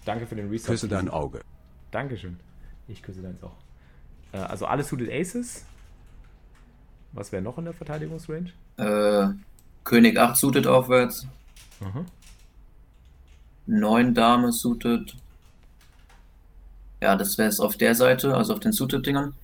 [0.06, 0.66] Danke für den Reset.
[0.66, 1.42] Küsse dein Auge.
[1.90, 2.40] Dankeschön.
[2.88, 3.52] Ich küsse deins auch.
[4.32, 5.66] Äh, also alle Suited Aces.
[7.12, 8.50] Was wäre noch in der Verteidigungsrange?
[8.78, 9.28] Äh,
[9.84, 11.26] König 8 suited aufwärts.
[11.80, 12.06] Mhm.
[13.66, 15.14] 9 Dame suited.
[17.02, 19.34] Ja, das wäre es auf der Seite, also auf den Suited-Dingern.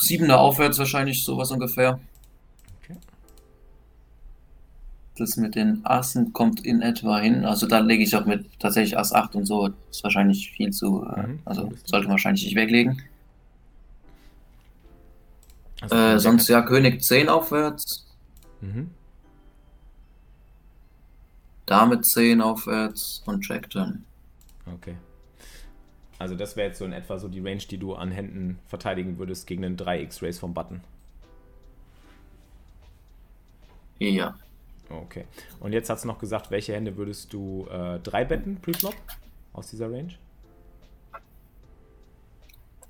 [0.00, 2.00] 7er aufwärts wahrscheinlich, sowas ungefähr.
[2.82, 2.96] Okay.
[5.16, 7.44] Das mit den Assen kommt in etwa hin.
[7.44, 9.70] Also da lege ich auch mit tatsächlich Ass 8 und so.
[9.90, 11.04] Ist wahrscheinlich viel zu.
[11.04, 13.02] Äh, mhm, also sollte man wahrscheinlich nicht weglegen.
[15.82, 18.06] Also äh, sonst ja König 10 aufwärts.
[18.60, 18.90] Mhm.
[21.66, 24.04] Dame 10 aufwärts und Jack 10.
[24.74, 24.96] Okay.
[26.20, 29.16] Also das wäre jetzt so in etwa so die Range, die du an Händen verteidigen
[29.16, 30.82] würdest gegen einen 3x-Race vom Button.
[33.98, 34.34] Ja.
[34.90, 35.24] Okay.
[35.60, 38.94] Und jetzt hast du noch gesagt, welche Hände würdest du äh, drei betten Preflop
[39.54, 40.12] aus dieser Range?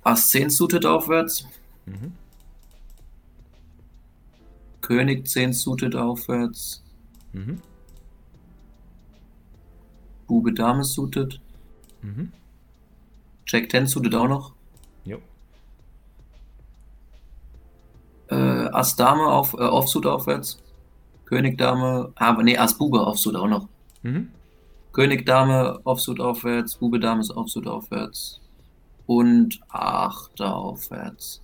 [0.03, 1.47] Ass 10 suited aufwärts.
[1.85, 2.11] Mhm.
[4.81, 6.83] König 10 suited aufwärts.
[7.31, 7.61] Mhm.
[10.27, 11.39] Bube Dame suited.
[12.01, 12.33] Mhm.
[13.51, 14.53] Jack 10 suited auch noch.
[15.03, 15.17] Jo.
[18.29, 20.63] Äh, Ass Dame auf, äh, Offsuit aufwärts.
[21.25, 23.67] König Dame, ah, aber nee, Ass Bube Offsuit auch noch.
[24.03, 24.31] Mhm.
[24.93, 28.39] König Dame Offsuit aufwärts, Bube Dame ist Offsuit aufwärts.
[29.05, 31.41] Und Achter aufwärts.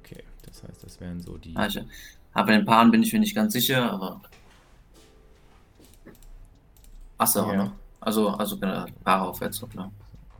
[0.00, 1.56] Okay, das heißt, das wären so die.
[1.56, 1.80] Ah, ich,
[2.34, 4.20] aber den Paaren bin ich mir nicht ganz sicher, aber.
[7.16, 7.44] Asse ja.
[7.46, 7.72] auch noch.
[8.00, 9.90] Also, also genau, Paare aufwärts, klar.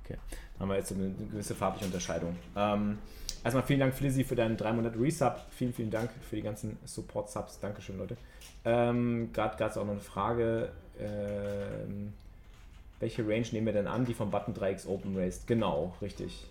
[0.05, 0.19] Okay,
[0.59, 2.37] haben wir jetzt eine gewisse farbliche Unterscheidung.
[2.57, 2.99] Ähm,
[3.43, 5.41] erstmal vielen Dank, Flizzy, für deinen 3 Monate Resub.
[5.51, 7.61] Vielen, vielen Dank für die ganzen Support-Subs.
[7.61, 8.17] Dankeschön, Leute.
[8.65, 10.71] Ähm, Gerade gab es auch noch eine Frage.
[11.01, 12.13] Ähm,
[13.01, 15.47] welche Range nehmen wir denn an, die vom Button 3x Open raced?
[15.49, 16.47] Genau, richtig.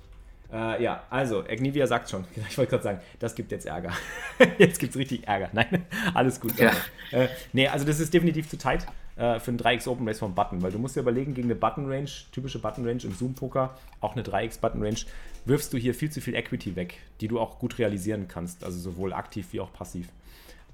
[0.51, 3.93] Äh, ja, also, Agnivia sagt schon, ich wollte gerade sagen, das gibt jetzt Ärger.
[4.57, 5.49] jetzt gibt es richtig Ärger.
[5.53, 6.57] Nein, alles gut.
[6.57, 6.71] Ja.
[7.11, 8.85] Äh, nee, also das ist definitiv zu tight
[9.15, 11.56] äh, für einen 3x Open Race vom Button, weil du musst dir überlegen, gegen eine
[11.56, 15.00] Button Range, typische Button Range im Zoom-Poker, auch eine 3x Button Range,
[15.45, 18.80] wirfst du hier viel zu viel Equity weg, die du auch gut realisieren kannst, also
[18.80, 20.08] sowohl aktiv wie auch passiv.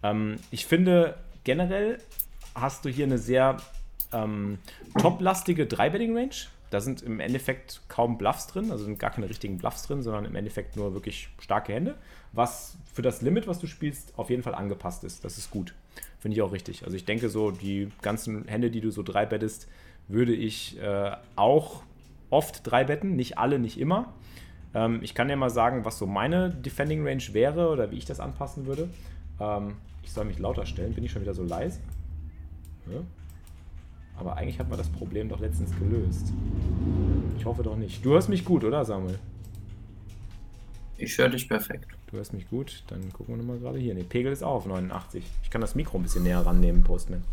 [0.03, 1.99] Ähm, ich finde, generell
[2.55, 3.57] hast du hier eine sehr
[4.13, 4.59] ähm,
[4.97, 6.35] top-lastige 3-Betting-Range
[6.69, 10.25] da sind im Endeffekt kaum Bluffs drin, also sind gar keine richtigen Bluffs drin, sondern
[10.25, 11.95] im Endeffekt nur wirklich starke Hände,
[12.33, 15.23] was für das Limit, was du spielst, auf jeden Fall angepasst ist.
[15.23, 15.73] Das ist gut.
[16.19, 16.83] Finde ich auch richtig.
[16.83, 19.67] Also ich denke so, die ganzen Hände, die du so drei bettest,
[20.07, 21.83] würde ich äh, auch
[22.29, 24.13] oft drei betten, nicht alle, nicht immer.
[24.73, 28.05] Ähm, ich kann dir mal sagen, was so meine Defending Range wäre oder wie ich
[28.05, 28.89] das anpassen würde.
[29.39, 31.79] Ähm, ich soll mich lauter stellen, bin ich schon wieder so leise?
[32.91, 33.01] Ja.
[34.17, 36.33] Aber eigentlich hat man das Problem doch letztens gelöst.
[37.37, 38.03] Ich hoffe doch nicht.
[38.03, 39.19] Du hörst mich gut, oder Samuel?
[40.97, 41.96] Ich höre dich perfekt.
[42.09, 42.83] Du hörst mich gut.
[42.87, 43.93] Dann gucken wir nochmal gerade hier.
[43.93, 45.23] Ne, Pegel ist auch auf 89.
[45.43, 47.23] Ich kann das Mikro ein bisschen näher rannehmen, Postman.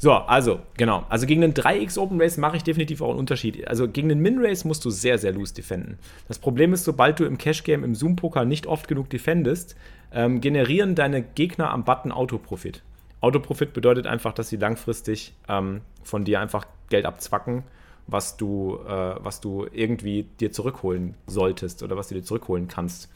[0.00, 1.04] So, also, genau.
[1.08, 3.66] Also gegen den 3x Open Race mache ich definitiv auch einen Unterschied.
[3.66, 5.98] Also gegen den Min Race musst du sehr, sehr loose defenden.
[6.28, 9.74] Das Problem ist, sobald du im Cash Game, im Zoom-Poker nicht oft genug defendest,
[10.12, 12.82] ähm, generieren deine Gegner am Button Autoprofit.
[13.20, 17.64] Autoprofit bedeutet einfach, dass sie langfristig ähm, von dir einfach Geld abzwacken,
[18.06, 23.10] was du, äh, was du irgendwie dir zurückholen solltest oder was du dir zurückholen kannst.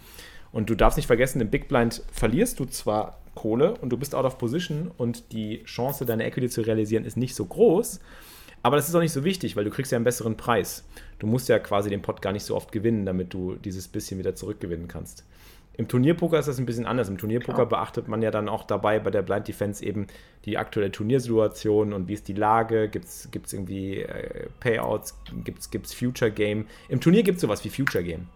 [0.53, 4.15] Und du darfst nicht vergessen, im Big Blind verlierst du zwar Kohle und du bist
[4.15, 8.01] out of position und die Chance, deine Equity zu realisieren, ist nicht so groß.
[8.63, 10.85] Aber das ist auch nicht so wichtig, weil du kriegst ja einen besseren Preis.
[11.19, 14.19] Du musst ja quasi den Pot gar nicht so oft gewinnen, damit du dieses bisschen
[14.19, 15.25] wieder zurückgewinnen kannst.
[15.75, 17.09] Im Turnierpoker ist das ein bisschen anders.
[17.09, 20.07] Im Turnierpoker beachtet man ja dann auch dabei bei der Blind Defense eben
[20.45, 25.95] die aktuelle Turniersituation und wie ist die Lage, gibt es irgendwie äh, Payouts, gibt es
[25.95, 26.67] Future Game.
[26.91, 28.29] Im Turnier gibt es sowas wie Future Game.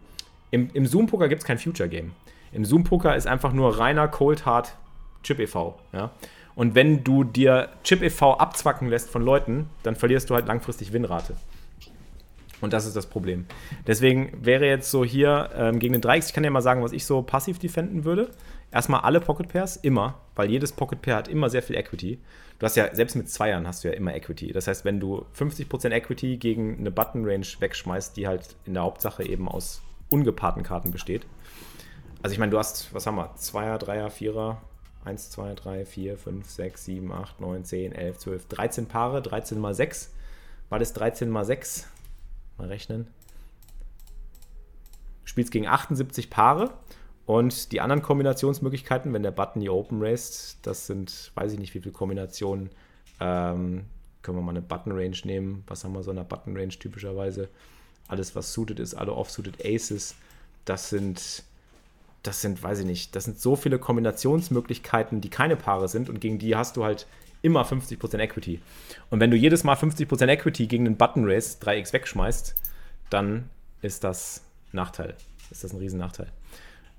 [0.57, 2.13] Im, im Zoom-Poker gibt es kein Future Game.
[2.51, 4.75] Im Zoom-Poker ist einfach nur reiner Cold Hard
[5.23, 5.79] Chip e.V.
[5.93, 6.13] Ja?
[6.55, 8.39] Und wenn du dir Chip e.V.
[8.39, 11.37] abzwacken lässt von Leuten, dann verlierst du halt langfristig Winrate.
[12.63, 13.45] Und das ist das Problem.
[13.87, 16.93] Deswegen wäre jetzt so hier ähm, gegen den 3x, ich kann dir mal sagen, was
[16.93, 18.31] ich so passiv defenden würde.
[18.73, 22.19] erstmal alle Pocket Pairs, immer, weil jedes Pocket Pair hat immer sehr viel Equity.
[22.59, 24.53] Du hast ja, selbst mit Zweiern hast du ja immer Equity.
[24.53, 28.85] Das heißt, wenn du 50% Equity gegen eine Button Range wegschmeißt, die halt in der
[28.85, 31.27] Hauptsache eben aus ungepaarten Karten besteht.
[32.23, 33.35] Also ich meine, du hast, was haben wir?
[33.37, 34.63] Zweier, Dreier, Vierer,
[35.05, 39.59] 1, 2, 3, 4, 5, 6, 7, 8, 9, 10, 11, 12, 13 Paare, 13
[39.59, 40.13] mal 6.
[40.69, 41.89] War das 13 mal 6?
[42.59, 43.07] Mal rechnen.
[45.23, 46.73] Du spielst gegen 78 Paare
[47.25, 51.75] und die anderen Kombinationsmöglichkeiten, wenn der Button die Open raced, das sind, weiß ich nicht,
[51.75, 52.71] wie viele Kombinationen.
[53.21, 53.87] Ähm,
[54.23, 55.63] können wir mal eine Button Range nehmen.
[55.69, 57.49] Was haben wir so in der Button Range typischerweise?
[58.09, 60.15] Alles, was suited ist, alle off-suited Aces.
[60.65, 61.45] Das sind
[62.27, 66.21] das sind, weiß ich nicht, das sind so viele Kombinationsmöglichkeiten, die keine Paare sind und
[66.21, 67.07] gegen die hast du halt
[67.43, 68.61] immer 50% Equity.
[69.11, 72.55] Und wenn du jedes Mal 50% Equity gegen einen Button Race 3x wegschmeißt,
[73.11, 73.49] dann
[73.83, 74.43] ist das
[74.73, 75.15] Nachteil.
[75.51, 76.27] Ist das ein Riesennachteil.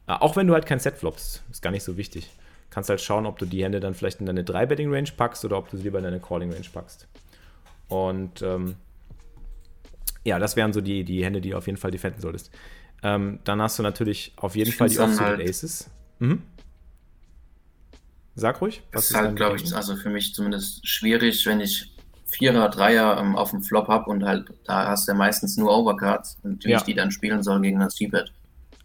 [0.07, 2.29] Äh, auch wenn du halt kein Set floppst, ist gar nicht so wichtig.
[2.69, 5.69] Kannst halt schauen, ob du die Hände dann vielleicht in deine 3-Betting-Range packst oder ob
[5.69, 7.07] du sie lieber in deine Calling-Range packst.
[7.89, 8.75] Und ähm,
[10.27, 12.51] ja, das wären so die, die Hände, die du auf jeden Fall defenden solltest.
[13.01, 15.89] Ähm, dann hast du natürlich auf jeden Fall die Offsuited halt Aces.
[16.19, 16.41] Mhm.
[18.35, 18.83] Sag ruhig.
[18.91, 21.93] Das ist halt, glaube ich, also für mich zumindest schwierig, wenn ich
[22.25, 25.71] Vierer, Dreier ähm, auf dem Flop habe und halt da hast du ja meistens nur
[25.75, 26.77] Overcards und ja.
[26.77, 28.33] ich die dann spielen soll gegen das G-Pad.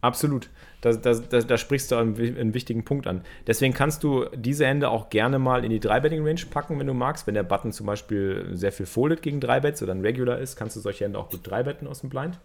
[0.02, 0.50] Absolut.
[0.82, 3.22] Da, da, da, da, sprichst du einen, einen, wichtigen Punkt an.
[3.46, 7.26] Deswegen kannst du diese Hände auch gerne mal in die 3-Betting-Range packen, wenn du magst.
[7.26, 10.76] Wenn der Button zum Beispiel sehr viel folded gegen 3-Bets oder ein Regular ist, kannst
[10.76, 12.38] du solche Hände auch gut 3-Betten aus dem Blind.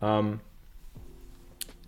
[0.00, 0.40] Ähm,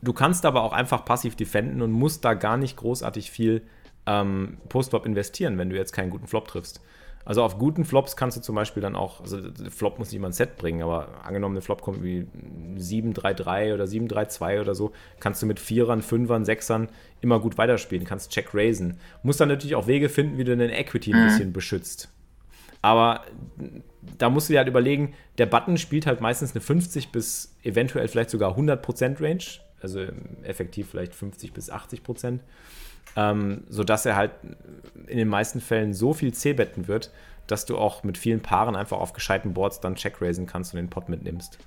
[0.02, 3.62] Du kannst aber auch einfach passiv defenden und musst da gar nicht großartig viel
[4.04, 6.82] ähm, Postflop investieren, wenn du jetzt keinen guten Flop triffst.
[7.24, 9.38] Also auf guten Flops kannst du zum Beispiel dann auch, also
[9.70, 12.26] Flop muss nicht mal ein Set bringen, aber angenommen, der Flop kommt wie
[12.76, 16.88] 7-3-3 oder 7-3-2 oder so, kannst du mit Vierern, Fünfern, Sechsern
[17.20, 18.98] immer gut weiterspielen, kannst Check raisen.
[19.22, 21.28] Musst dann natürlich auch Wege finden, wie du deine Equity ein mhm.
[21.28, 22.08] bisschen beschützt.
[22.80, 23.22] Aber
[24.18, 28.08] da musst du dir halt überlegen, der Button spielt halt meistens eine 50 bis eventuell
[28.08, 29.44] vielleicht sogar 100% Range
[29.82, 30.06] also
[30.42, 32.42] effektiv vielleicht 50 bis 80 Prozent,
[33.16, 34.32] ähm, sodass er halt
[35.06, 37.10] in den meisten Fällen so viel C-Betten wird,
[37.46, 40.88] dass du auch mit vielen Paaren einfach auf gescheiten Boards dann Check-Raisen kannst und den
[40.88, 41.58] Pot mitnimmst.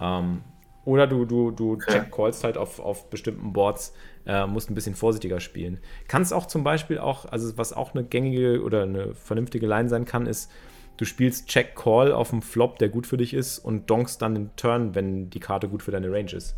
[0.00, 0.42] Ähm,
[0.84, 3.92] oder du, du, du check-callst halt auf, auf bestimmten Boards,
[4.24, 5.80] äh, musst ein bisschen vorsichtiger spielen.
[6.06, 10.04] Kannst auch zum Beispiel auch, also was auch eine gängige oder eine vernünftige Line sein
[10.04, 10.50] kann, ist,
[10.96, 14.56] du spielst Check-Call auf dem Flop, der gut für dich ist und donkst dann den
[14.56, 16.56] Turn, wenn die Karte gut für deine Range ist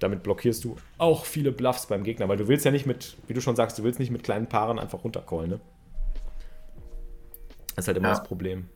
[0.00, 3.34] damit blockierst du auch viele Bluffs beim Gegner, weil du willst ja nicht mit, wie
[3.34, 5.60] du schon sagst, du willst nicht mit kleinen Paaren einfach runtercallen, ne?
[7.76, 8.14] Das ist halt immer ja.
[8.14, 8.68] das Problem.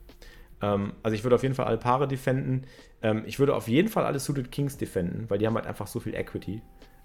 [0.63, 2.67] Ähm, also ich würde auf jeden Fall alle Paare defenden.
[3.03, 5.87] Ähm, ich würde auf jeden Fall alle Suited Kings defenden, weil die haben halt einfach
[5.87, 6.63] so viel Equity.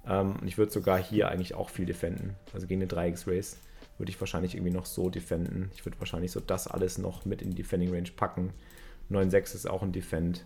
[0.08, 2.36] Ähm, und ich würde sogar hier eigentlich auch viel defenden.
[2.53, 3.58] Also gegen eine 3x-Race
[3.97, 5.71] würde ich wahrscheinlich irgendwie noch so defenden.
[5.73, 8.53] Ich würde wahrscheinlich so das alles noch mit in die Defending Range packen.
[9.12, 10.45] 9-6 ist auch ein Defend.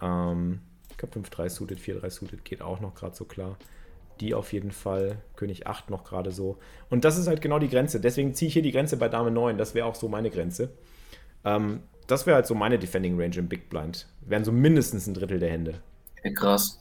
[0.00, 0.60] Ähm,
[0.98, 3.56] ich glaube 5-3 suited, 4-3 suited geht auch noch gerade so klar.
[4.18, 5.18] Die auf jeden Fall.
[5.36, 6.58] König 8 noch gerade so.
[6.90, 8.00] Und das ist halt genau die Grenze.
[8.00, 9.58] Deswegen ziehe ich hier die Grenze bei Dame 9.
[9.58, 10.70] Das wäre auch so meine Grenze.
[11.44, 14.08] Ähm, das wäre halt so meine Defending Range im Big Blind.
[14.22, 15.80] Wären so mindestens ein Drittel der Hände.
[16.18, 16.80] Okay, krass.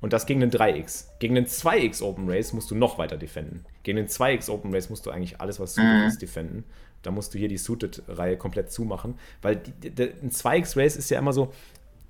[0.00, 1.06] Und das gegen einen 3x.
[1.18, 3.64] Gegen einen 2x Open Race musst du noch weiter defenden.
[3.82, 6.06] Gegen den 2x Open Race musst du eigentlich alles, was suited mhm.
[6.06, 6.64] ist, defenden.
[7.02, 9.18] Da musst du hier die Suited-Reihe komplett zumachen.
[9.42, 11.52] Weil die, die, ein 2x Race ist ja immer so,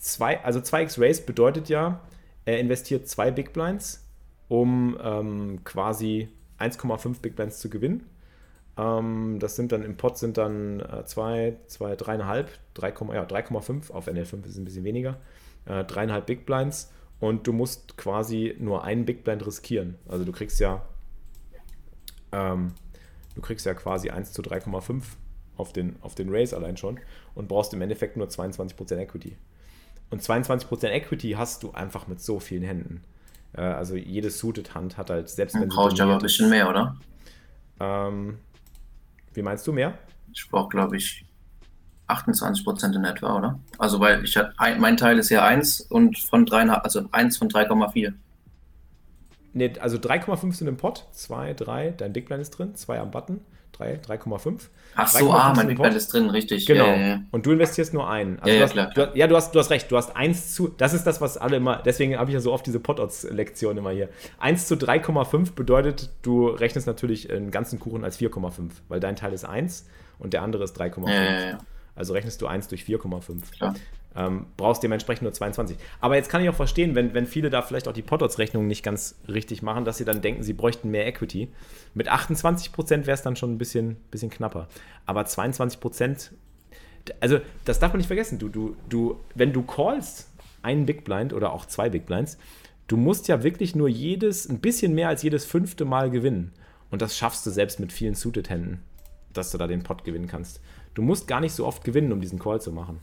[0.01, 2.01] zwei, also 2x Race bedeutet ja,
[2.45, 4.07] er investiert zwei Big Blinds,
[4.49, 8.07] um ähm, quasi 1,5 Big Blinds zu gewinnen.
[8.77, 14.09] Ähm, das sind dann im Pot sind dann 2, 2, 3,5, 3,5 ja, 3,5 auf
[14.09, 15.19] NL5 ist ein bisschen weniger.
[15.67, 19.97] Äh, 3,5 Big Blinds und du musst quasi nur einen Big Blind riskieren.
[20.09, 20.83] Also du kriegst ja
[22.33, 22.73] ähm,
[23.35, 25.03] du kriegst ja quasi 1 zu 3,5
[25.57, 26.99] auf den, auf den Race allein schon
[27.35, 29.37] und brauchst im Endeffekt nur 22% Equity.
[30.11, 33.03] Und 22% Equity hast du einfach mit so vielen Händen.
[33.53, 36.97] Äh, also jede Suited-Hand hat halt, selbst wenn Brauche ich aber ein bisschen mehr, oder?
[37.79, 38.39] Ähm,
[39.35, 39.95] wie meinst du mehr?
[40.33, 41.25] Ich brauche, glaube ich,
[42.09, 43.61] 28% in etwa, oder?
[43.79, 44.37] Also, weil ich
[44.79, 48.13] mein Teil ist ja 1 und von 3, also 1 von 3,4.
[49.53, 53.41] Ne, also 3,5 sind im Pot, 2, 3, dein Blind ist drin, 2 am Button.
[53.81, 54.69] 3,5.
[54.97, 56.67] Ach so, ah, mein Band ist drin, richtig.
[56.67, 56.87] Genau.
[56.87, 57.21] Ja, ja, ja.
[57.31, 58.39] Und du investierst nur einen.
[58.41, 58.91] Also ja, du hast, klar.
[58.95, 59.91] Du, ja, du hast, du hast recht.
[59.91, 62.53] Du hast 1 zu, das ist das, was alle immer, deswegen habe ich ja so
[62.53, 64.09] oft diese Pot-Odds-Lektion immer hier.
[64.39, 69.33] 1 zu 3,5 bedeutet, du rechnest natürlich einen ganzen Kuchen als 4,5, weil dein Teil
[69.33, 69.87] ist 1
[70.19, 71.59] und der andere ist 3,5.
[71.95, 73.75] Also rechnest du 1 durch 4,5.
[74.17, 75.77] Ähm, brauchst dementsprechend nur 22.
[76.01, 78.83] Aber jetzt kann ich auch verstehen, wenn, wenn viele da vielleicht auch die Potters-Rechnung nicht
[78.83, 81.49] ganz richtig machen, dass sie dann denken, sie bräuchten mehr Equity.
[81.95, 84.67] Mit 28% wäre es dann schon ein bisschen, bisschen knapper.
[85.07, 86.31] Aber 22%,
[87.21, 88.39] also das darf man nicht vergessen.
[88.41, 90.29] Du, du, du, wenn du callst
[90.63, 92.37] einen Big Blind oder auch zwei Big Blinds,
[92.89, 96.53] du musst ja wirklich nur jedes, ein bisschen mehr als jedes fünfte Mal gewinnen.
[96.91, 98.83] Und das schaffst du selbst mit vielen Suited-Händen,
[99.33, 100.61] dass du da den Pot gewinnen kannst.
[100.95, 102.99] Du musst gar nicht so oft gewinnen, um diesen Call zu machen.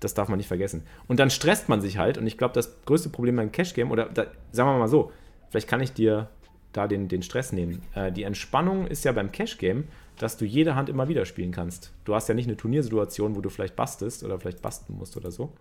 [0.00, 0.82] Das darf man nicht vergessen.
[1.06, 2.18] Und dann stresst man sich halt.
[2.18, 5.12] Und ich glaube, das größte Problem beim Cash-Game, oder da, sagen wir mal so,
[5.50, 6.28] vielleicht kann ich dir
[6.72, 7.82] da den, den Stress nehmen.
[7.94, 9.84] Äh, die Entspannung ist ja beim Cash-Game,
[10.18, 11.92] dass du jede Hand immer wieder spielen kannst.
[12.04, 15.30] Du hast ja nicht eine Turniersituation, wo du vielleicht bastest oder vielleicht basten musst oder
[15.30, 15.52] so.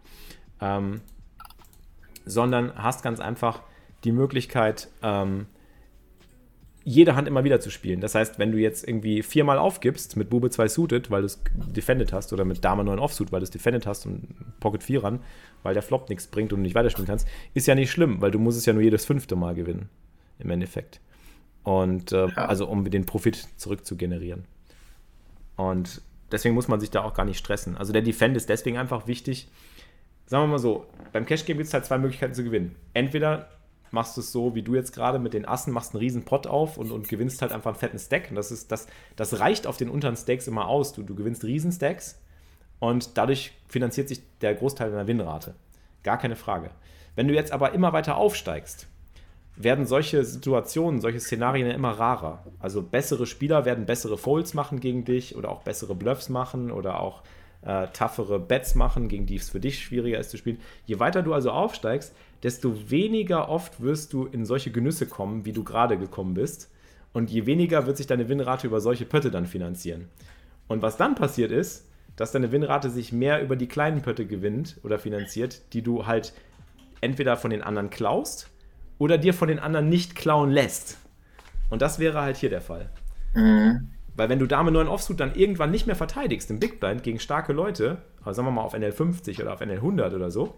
[0.61, 1.01] Ähm,
[2.25, 3.63] sondern hast ganz einfach
[4.03, 5.47] die Möglichkeit, ähm,
[6.87, 7.99] jede Hand immer wieder zu spielen.
[7.99, 11.43] Das heißt, wenn du jetzt irgendwie viermal aufgibst mit Bube 2 suited, weil du es
[11.53, 15.03] defended hast, oder mit Dame 9 offsuit, weil du es defended hast und Pocket 4
[15.03, 15.19] ran,
[15.63, 18.31] weil der Flop nichts bringt und du nicht weiterspielen kannst, ist ja nicht schlimm, weil
[18.31, 19.89] du musst es ja nur jedes fünfte Mal gewinnen,
[20.39, 21.01] im Endeffekt.
[21.63, 22.35] Und äh, ja.
[22.35, 24.45] also um den Profit zurückzugenerieren.
[25.57, 27.75] Und deswegen muss man sich da auch gar nicht stressen.
[27.75, 29.49] Also der Defend ist deswegen einfach wichtig.
[30.25, 32.77] Sagen wir mal so, beim Cash Game gibt es halt zwei Möglichkeiten zu gewinnen.
[32.93, 33.49] Entweder
[33.91, 36.47] machst du es so, wie du jetzt gerade mit den Assen, machst einen riesen Pot
[36.47, 38.29] auf und, und gewinnst halt einfach einen fetten Stack.
[38.29, 40.93] Und das, ist, das, das reicht auf den unteren Stacks immer aus.
[40.93, 42.19] Du, du gewinnst riesen Stacks
[42.79, 45.55] und dadurch finanziert sich der Großteil deiner Winnrate.
[46.03, 46.71] Gar keine Frage.
[47.15, 48.87] Wenn du jetzt aber immer weiter aufsteigst,
[49.55, 52.45] werden solche Situationen, solche Szenarien immer rarer.
[52.59, 56.99] Also bessere Spieler werden bessere Folds machen gegen dich oder auch bessere Bluffs machen oder
[56.99, 57.23] auch
[57.61, 60.59] äh, toughere Bets machen, gegen die es für dich schwieriger ist zu spielen.
[60.85, 65.53] Je weiter du also aufsteigst, desto weniger oft wirst du in solche Genüsse kommen, wie
[65.53, 66.71] du gerade gekommen bist.
[67.13, 70.07] Und je weniger wird sich deine Winnrate über solche Pötte dann finanzieren.
[70.67, 74.77] Und was dann passiert ist, dass deine Winnrate sich mehr über die kleinen Pötte gewinnt
[74.83, 76.33] oder finanziert, die du halt
[77.01, 78.49] entweder von den anderen klaust
[78.97, 80.97] oder dir von den anderen nicht klauen lässt.
[81.69, 82.89] Und das wäre halt hier der Fall.
[83.33, 83.89] Mhm.
[84.17, 87.19] Weil wenn du Dame 9 Offsuit dann irgendwann nicht mehr verteidigst im Big Blind gegen
[87.19, 90.55] starke Leute, also sagen wir mal auf NL 50 oder auf NL 100 oder so,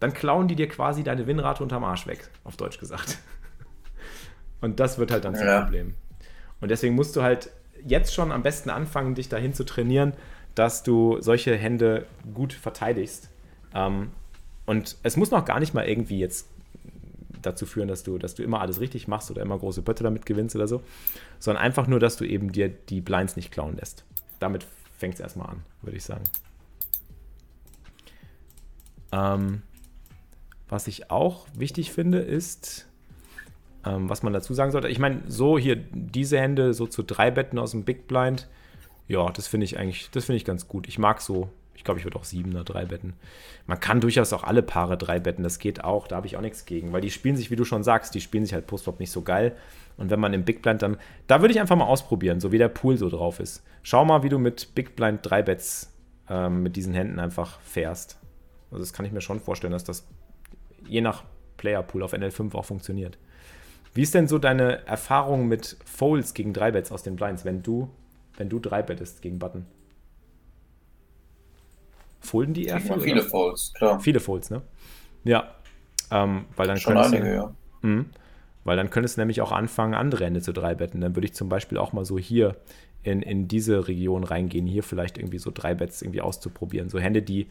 [0.00, 3.18] dann klauen die dir quasi deine Winnrate unterm Arsch weg, auf Deutsch gesagt.
[4.60, 5.62] Und das wird halt dann zum ja.
[5.62, 5.94] Problem.
[6.60, 7.50] Und deswegen musst du halt
[7.84, 10.14] jetzt schon am besten anfangen, dich dahin zu trainieren,
[10.56, 13.30] dass du solche Hände gut verteidigst.
[13.72, 14.10] Ähm,
[14.64, 16.48] und es muss noch gar nicht mal irgendwie jetzt
[17.42, 20.26] dazu führen, dass du, dass du immer alles richtig machst oder immer große Pötte damit
[20.26, 20.82] gewinnst oder so,
[21.38, 24.04] sondern einfach nur, dass du eben dir die Blinds nicht klauen lässt.
[24.38, 26.24] Damit fängt es erstmal an, würde ich sagen.
[29.12, 29.62] Ähm,
[30.68, 32.88] was ich auch wichtig finde, ist,
[33.84, 34.88] ähm, was man dazu sagen sollte.
[34.88, 38.48] Ich meine, so hier diese Hände so zu drei Betten aus dem Big Blind,
[39.08, 40.88] ja, das finde ich eigentlich, das finde ich ganz gut.
[40.88, 43.14] Ich mag so, ich glaube, ich würde auch Siebener drei Betten.
[43.66, 46.40] Man kann durchaus auch alle Paare drei Betten, das geht auch, da habe ich auch
[46.40, 48.98] nichts gegen, weil die spielen sich, wie du schon sagst, die spielen sich halt Postflop
[48.98, 49.56] nicht so geil.
[49.96, 52.58] Und wenn man im Big Blind dann, da würde ich einfach mal ausprobieren, so wie
[52.58, 53.62] der Pool so drauf ist.
[53.82, 55.92] Schau mal, wie du mit Big Blind drei Bets
[56.28, 58.18] ähm, mit diesen Händen einfach fährst.
[58.70, 60.06] Also das kann ich mir schon vorstellen, dass das
[60.86, 61.24] je nach
[61.56, 63.18] Playerpool auf NL5 auch funktioniert.
[63.94, 67.88] Wie ist denn so deine Erfahrung mit Folds gegen Dreibets aus den Blinds, wenn du,
[68.36, 69.64] wenn du Dreibettest gegen Button?
[72.26, 73.00] Folden die eher viel?
[73.00, 73.30] Viele oder?
[73.30, 74.00] Folds, klar.
[74.00, 74.62] Viele Folds, ne?
[75.24, 75.54] Ja.
[76.10, 77.54] Ähm, weil dann Schon einige, ja.
[77.82, 78.04] Mh,
[78.64, 81.00] weil dann könntest du nämlich auch anfangen, andere Hände zu dreibetten.
[81.00, 82.56] Dann würde ich zum Beispiel auch mal so hier
[83.02, 86.88] in, in diese Region reingehen, hier vielleicht irgendwie so Dreibets irgendwie auszuprobieren.
[86.88, 87.46] So Hände, die.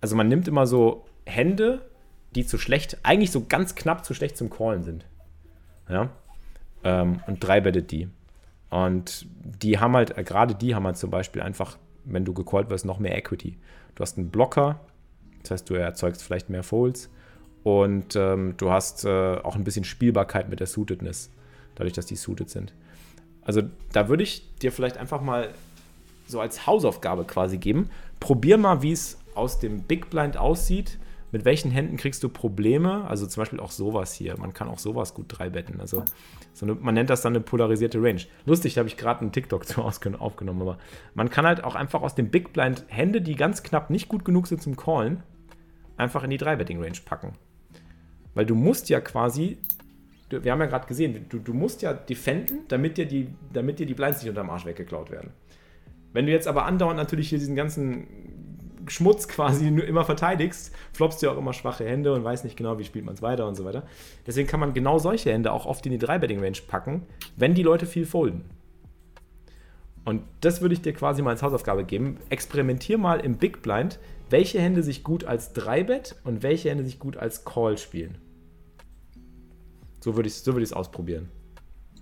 [0.00, 1.82] Also man nimmt immer so Hände,
[2.34, 5.04] die zu schlecht, eigentlich so ganz knapp zu schlecht zum Callen sind.
[5.88, 6.10] Ja.
[6.84, 8.08] Ähm, und drei bettet die.
[8.70, 12.70] Und die haben halt, äh, gerade die haben halt zum Beispiel einfach, wenn du gecallt
[12.70, 13.56] wirst, noch mehr Equity.
[13.94, 14.80] Du hast einen Blocker,
[15.42, 17.10] das heißt, du erzeugst vielleicht mehr Folds.
[17.62, 21.30] Und ähm, du hast äh, auch ein bisschen Spielbarkeit mit der Suitedness,
[21.76, 22.72] dadurch, dass die suited sind.
[23.42, 23.62] Also
[23.92, 25.50] da würde ich dir vielleicht einfach mal
[26.26, 27.90] so als Hausaufgabe quasi geben.
[28.20, 30.98] Probier mal, wie es aus dem Big Blind aussieht,
[31.32, 33.06] mit welchen Händen kriegst du Probleme?
[33.08, 34.38] Also zum Beispiel auch sowas hier.
[34.38, 35.80] Man kann auch sowas gut dreibetten.
[35.80, 36.04] Also
[36.52, 38.20] so eine, man nennt das dann eine polarisierte Range.
[38.44, 40.78] Lustig, da habe ich gerade einen TikTok zu aufgenommen, aber
[41.14, 44.26] man kann halt auch einfach aus dem Big Blind Hände, die ganz knapp nicht gut
[44.26, 45.22] genug sind zum Callen,
[45.96, 47.32] einfach in die Dreibetting-Range packen.
[48.34, 49.56] Weil du musst ja quasi,
[50.28, 53.86] wir haben ja gerade gesehen, du, du musst ja defenden, damit dir, die, damit dir
[53.86, 55.30] die Blinds nicht unterm Arsch weggeklaut werden.
[56.12, 58.06] Wenn du jetzt aber andauernd natürlich hier diesen ganzen
[58.88, 62.78] Schmutz quasi nur immer verteidigst, floppst du auch immer schwache Hände und weiß nicht genau,
[62.78, 63.84] wie spielt man es weiter und so weiter.
[64.26, 67.06] Deswegen kann man genau solche Hände auch oft in die 3-Betting-Range packen,
[67.36, 68.44] wenn die Leute viel folden.
[70.04, 72.18] Und das würde ich dir quasi mal als Hausaufgabe geben.
[72.28, 76.98] Experimentier mal im Big Blind, welche Hände sich gut als Dreibett und welche Hände sich
[76.98, 78.18] gut als Call spielen.
[80.00, 81.28] So würde ich es so würd ausprobieren.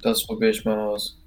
[0.03, 1.23] Das probiere ich mal aus.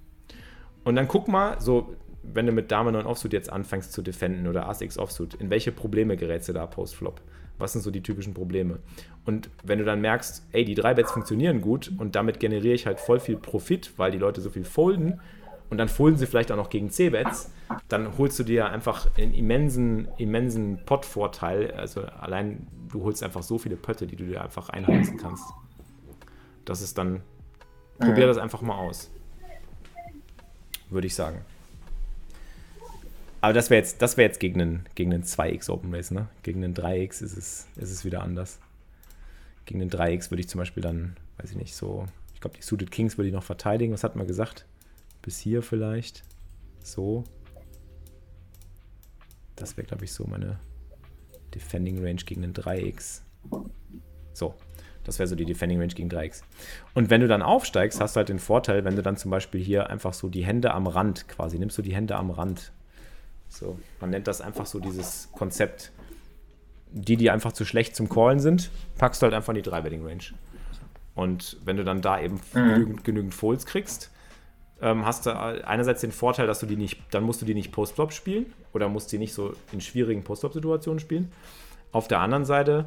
[0.84, 4.48] Und dann guck mal, so, wenn du mit Dame 9 Offsuit jetzt anfängst zu defenden
[4.48, 7.22] oder Ass X Offsuit, in welche Probleme gerätst du da Post-Flop?
[7.60, 8.80] Was sind so die typischen Probleme?
[9.26, 12.86] Und wenn du dann merkst, ey, die drei Bets funktionieren gut und damit generiere ich
[12.86, 15.20] halt voll viel Profit, weil die Leute so viel folden
[15.70, 17.52] und dann folden sie vielleicht auch noch gegen C-Bets,
[17.88, 21.72] dann holst du dir einfach einen immensen, immensen Pot-Vorteil.
[21.72, 25.46] Also allein du holst einfach so viele Pötte, die du dir einfach einheimsen kannst.
[26.66, 27.22] Das ist dann,
[28.00, 29.12] probier das einfach mal aus.
[30.90, 31.44] Würde ich sagen.
[33.44, 36.30] Aber das wäre jetzt, wär jetzt gegen einen, gegen einen 2x Open Race, ne?
[36.44, 38.58] Gegen einen 3x ist es, ist es wieder anders.
[39.66, 42.64] Gegen den 3x würde ich zum Beispiel dann, weiß ich nicht, so, ich glaube, die
[42.64, 43.92] Suited Kings würde ich noch verteidigen.
[43.92, 44.66] Was hat man gesagt?
[45.22, 46.24] Bis hier vielleicht.
[46.84, 47.26] So.
[49.58, 50.58] Das wäre, glaube ich, so meine
[51.54, 53.24] Defending Range gegen den 3x.
[54.32, 54.56] So.
[55.04, 56.44] Das wäre so die Defending Range gegen 3x.
[56.94, 59.62] Und wenn du dann aufsteigst, hast du halt den Vorteil, wenn du dann zum Beispiel
[59.62, 62.72] hier einfach so die Hände am Rand quasi, nimmst du die Hände am Rand
[63.54, 65.92] so, man nennt das einfach so dieses Konzept.
[66.92, 70.24] Die, die einfach zu schlecht zum Callen sind, packst du halt einfach in die 3-Betting-Range.
[71.16, 72.70] Und wenn du dann da eben mhm.
[72.70, 74.12] genügend, genügend Folds kriegst,
[74.82, 77.72] ähm, hast du einerseits den Vorteil, dass du die nicht, dann musst du die nicht
[77.72, 81.32] Post-Flop spielen oder musst die nicht so in schwierigen Post-Flop-Situationen spielen.
[81.92, 82.86] Auf der anderen Seite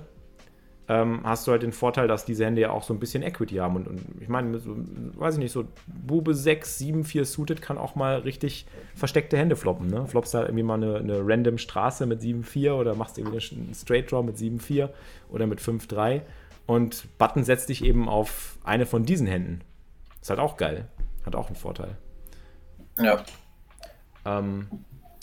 [0.88, 3.56] ähm, hast du halt den Vorteil, dass diese Hände ja auch so ein bisschen Equity
[3.56, 3.76] haben.
[3.76, 4.76] Und, und ich meine, so,
[5.14, 9.56] weiß ich nicht, so Bube 6, 7, 4 Suited kann auch mal richtig versteckte Hände
[9.56, 9.88] floppen.
[9.88, 10.06] Ne?
[10.06, 13.74] Floppst da irgendwie mal eine, eine random Straße mit 7, 4 oder machst irgendwie einen
[13.74, 14.90] Straight Draw mit 7, 4
[15.30, 16.22] oder mit 5, 3.
[16.66, 19.62] Und Button setzt dich eben auf eine von diesen Händen.
[20.20, 20.86] Ist halt auch geil.
[21.24, 21.96] Hat auch einen Vorteil.
[22.98, 23.24] Ja.
[24.24, 24.68] Ähm,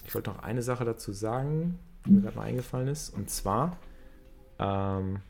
[0.06, 3.10] ich wollte noch eine Sache dazu sagen, die mir gerade mal eingefallen ist.
[3.10, 3.78] Und zwar,
[4.60, 5.22] ähm,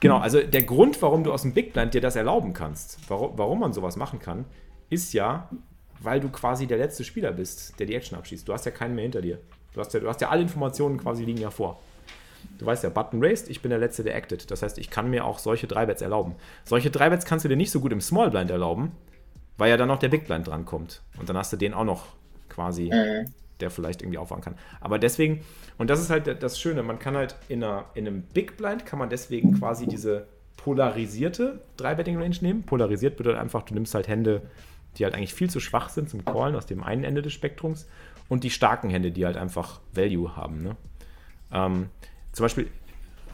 [0.00, 3.36] Genau, also der Grund, warum du aus dem Big Blind dir das erlauben kannst, warum,
[3.36, 4.44] warum man sowas machen kann,
[4.90, 5.48] ist ja,
[6.00, 8.46] weil du quasi der letzte Spieler bist, der die Action abschießt.
[8.46, 9.38] Du hast ja keinen mehr hinter dir.
[9.74, 11.80] Du hast ja, du hast ja alle Informationen quasi liegen ja vor.
[12.58, 14.50] Du weißt ja, Button raised, ich bin der Letzte, der acted.
[14.50, 16.36] Das heißt, ich kann mir auch solche Dreibets erlauben.
[16.64, 18.92] Solche Dreibets kannst du dir nicht so gut im Small Blind erlauben,
[19.56, 21.02] weil ja dann noch der Big Blind drankommt.
[21.18, 22.06] Und dann hast du den auch noch
[22.48, 24.54] quasi mhm der vielleicht irgendwie aufwachen kann.
[24.80, 25.44] Aber deswegen,
[25.78, 28.86] und das ist halt das Schöne, man kann halt in, einer, in einem Big Blind
[28.86, 32.62] kann man deswegen quasi diese polarisierte 3-Betting-Range nehmen.
[32.64, 34.42] Polarisiert bedeutet einfach, du nimmst halt Hände,
[34.96, 37.86] die halt eigentlich viel zu schwach sind zum Callen aus dem einen Ende des Spektrums
[38.28, 40.62] und die starken Hände, die halt einfach Value haben.
[40.62, 40.76] Ne?
[41.52, 41.88] Ähm,
[42.32, 42.68] zum Beispiel,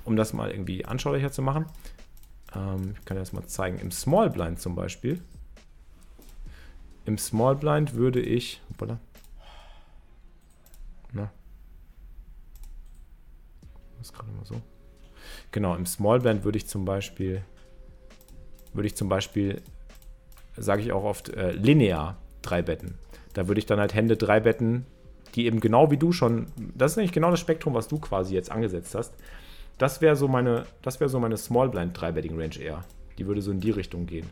[0.05, 1.67] um das mal irgendwie anschaulicher zu machen,
[2.55, 5.21] ähm, ich kann das mal zeigen, im Small Blind zum Beispiel,
[7.07, 8.99] im Small Blind würde ich, hoppala,
[11.15, 11.31] Ne?
[14.05, 14.61] Das ist gerade immer so.
[15.51, 17.43] Genau, im Small Band würde ich zum Beispiel,
[18.75, 19.63] würde ich zum Beispiel,
[20.59, 22.99] sage ich auch oft, äh, linear drei Betten.
[23.33, 24.85] Da würde ich dann halt Hände drei Betten,
[25.35, 28.35] die eben genau wie du schon, das ist eigentlich genau das Spektrum, was du quasi
[28.35, 29.15] jetzt angesetzt hast.
[29.79, 32.85] Das wäre so meine, das wäre so meine Small Blind 3 Betting Range eher.
[33.17, 34.29] Die würde so in die Richtung gehen.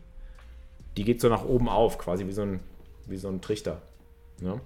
[0.98, 2.60] Die geht so nach oben auf, quasi wie so ein,
[3.06, 3.80] wie so ein Trichter.
[4.38, 4.60] Ne?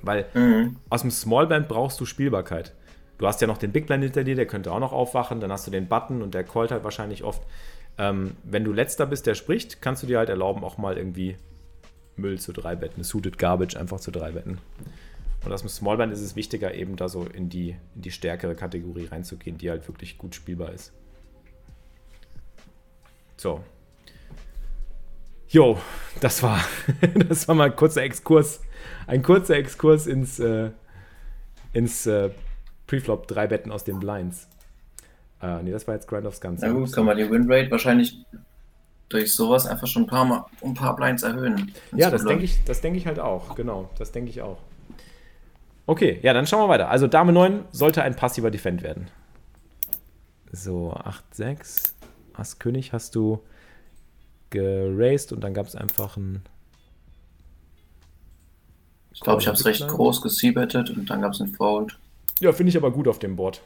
[0.00, 0.76] Weil mhm.
[0.90, 2.72] aus dem Small Band brauchst du Spielbarkeit.
[3.18, 5.40] Du hast ja noch den Big Blind hinter dir, der könnte auch noch aufwachen.
[5.40, 7.42] Dann hast du den Button und der callt halt wahrscheinlich oft.
[7.96, 11.36] Ähm, wenn du letzter bist, der spricht, kannst du dir halt erlauben, auch mal irgendwie
[12.16, 14.58] Müll zu drei Betten, Suited Garbage einfach zu drei Betten.
[15.44, 18.10] Und aus dem Small Band ist es wichtiger, eben da so in die, in die
[18.10, 20.92] stärkere Kategorie reinzugehen, die halt wirklich gut spielbar ist.
[23.36, 23.62] So.
[25.48, 25.78] Jo,
[26.20, 26.64] das war,
[27.28, 28.60] das war mal ein kurzer Exkurs
[29.06, 30.70] ein kurzer Exkurs ins, äh,
[31.72, 32.30] ins äh,
[32.94, 34.48] Preflop, drei Betten aus den Blinds.
[35.42, 36.66] Äh, nee, das war jetzt Grind aufs Ganze.
[36.66, 38.18] Na gut, kann man die Winrate wahrscheinlich
[39.08, 41.72] durch sowas einfach schon ein paar, Mal, ein paar Blinds erhöhen.
[41.94, 43.54] Ja, das denke ich, denk ich halt auch.
[43.54, 44.58] Genau, das denke ich auch.
[45.86, 46.88] Okay, ja, dann schauen wir weiter.
[46.88, 49.08] Also Dame 9 sollte ein passiver Defend werden.
[50.50, 51.94] So, 8, 6.
[52.32, 53.42] Ass König hast du
[54.50, 56.42] geraced und dann gab es einfach ein
[59.14, 61.96] ich glaube, ich habe es recht groß gesiebettet und dann gab es einen Fold.
[62.40, 63.62] Ja, finde ich aber gut auf dem Board.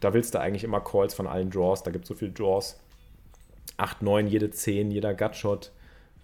[0.00, 1.82] Da willst du eigentlich immer Calls von allen Draws.
[1.82, 2.78] Da gibt es so viele Draws.
[3.76, 5.72] 8, 9, jede 10, jeder Gutshot,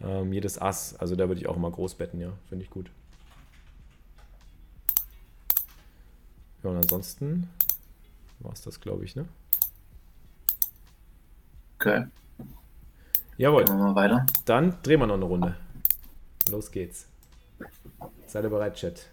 [0.02, 0.94] ähm, jedes Ass.
[0.98, 2.32] Also da würde ich auch immer groß betten, ja.
[2.48, 2.90] Finde ich gut.
[6.62, 7.48] Ja, und ansonsten
[8.40, 9.26] war es das, glaube ich, ne?
[11.78, 12.06] Okay.
[13.36, 13.64] Jawohl.
[13.64, 14.26] Gehen wir mal weiter.
[14.44, 15.56] Dann drehen wir noch eine Runde.
[16.50, 17.06] Los geht's.
[18.26, 19.06] Seid ihr bereit, Chat?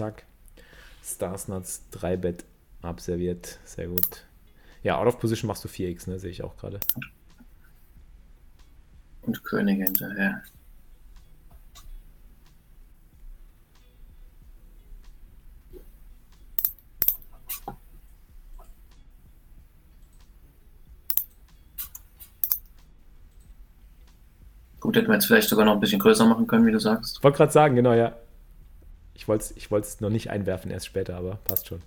[0.00, 0.24] Zack.
[1.04, 2.44] Starsnuts 3 Bett
[2.80, 3.58] abserviert.
[3.66, 4.24] Sehr gut.
[4.82, 6.18] Ja, out of position machst du 4x, ne?
[6.18, 6.80] Sehe ich auch gerade.
[9.20, 10.42] Und König hinterher.
[24.80, 27.18] Gut, hätten wir jetzt vielleicht sogar noch ein bisschen größer machen können, wie du sagst.
[27.18, 28.16] Ich wollte gerade sagen, genau, ja.
[29.20, 31.82] Ich wollte es ich noch nicht einwerfen, erst später, aber passt schon.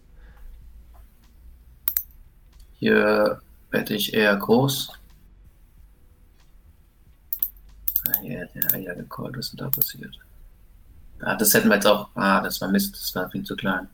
[2.78, 4.92] Hier wette ich eher groß.
[8.08, 10.20] Ah, hier, der Eier gecallt, was ist denn da passiert?
[11.22, 12.10] Ah, das hätten wir jetzt auch.
[12.14, 13.90] Ah, das war Mist, das war viel zu klein.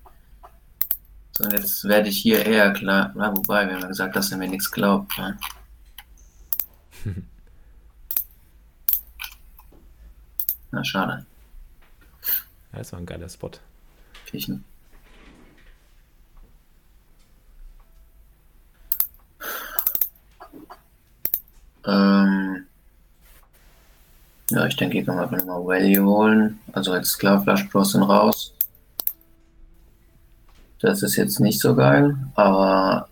[1.38, 3.14] So, jetzt werde ich hier eher klar.
[3.18, 5.18] Ah, wobei, wir haben ja gesagt, dass er mir nichts glaubt.
[5.18, 5.40] Ne?
[10.72, 11.26] Na, schade.
[12.72, 13.52] Ja, das war ein geiler Spot.
[14.26, 14.64] Kirchen.
[21.86, 22.66] Ähm,
[24.52, 26.60] ja, ich denke, ich kann einfach nochmal Value holen.
[26.74, 28.54] Also jetzt klar, Flash Bros sind raus.
[30.80, 33.10] Das ist jetzt nicht so geil, aber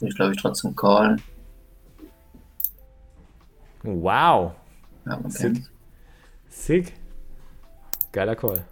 [0.00, 1.22] ich glaube, ich trotzdem callen.
[3.82, 4.52] Wow.
[5.06, 5.70] Ja, man Sick.
[6.48, 7.03] Sick.
[8.14, 8.64] Geiler Call.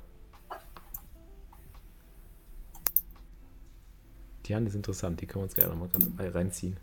[4.47, 6.77] Die Hand ist interessant, die können wir uns gerne nochmal reinziehen.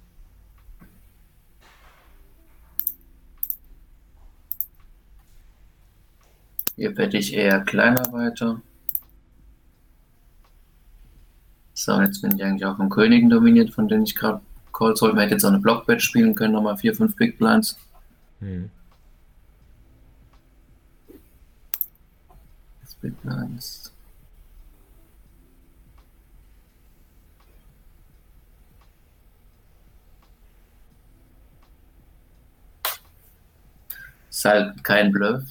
[6.76, 8.62] Hier werde ich eher kleiner weiter.
[11.74, 14.41] So, jetzt bin ich eigentlich auch vom Königen dominiert, von denen ich gerade
[14.74, 15.16] Call sollte.
[15.16, 17.80] Man hätte jetzt auch eine Blockbet spielen können, nochmal 4, 5 Big Blinds.
[18.41, 18.70] Hm.
[23.02, 23.93] Blinds.
[34.30, 35.43] Ist halt kein Bluff.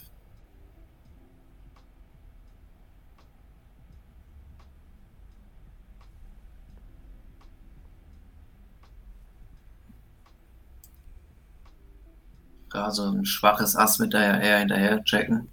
[12.73, 15.51] Ja, so ein schwaches Ass mit daher eher hinterher checken.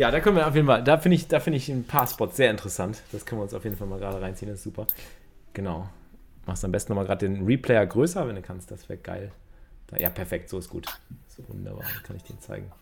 [0.00, 2.34] Ja, da können wir auf jeden Fall, da finde ich, da ich ein paar Spots
[2.34, 3.02] sehr interessant.
[3.12, 4.86] Das können wir uns auf jeden Fall mal gerade reinziehen, das ist super.
[5.52, 5.90] Genau.
[6.46, 9.30] Machst am besten nochmal gerade den Replayer größer, wenn du kannst, das wäre geil.
[9.98, 10.86] Ja, perfekt, so ist gut.
[11.28, 12.72] So wunderbar, kann ich den zeigen.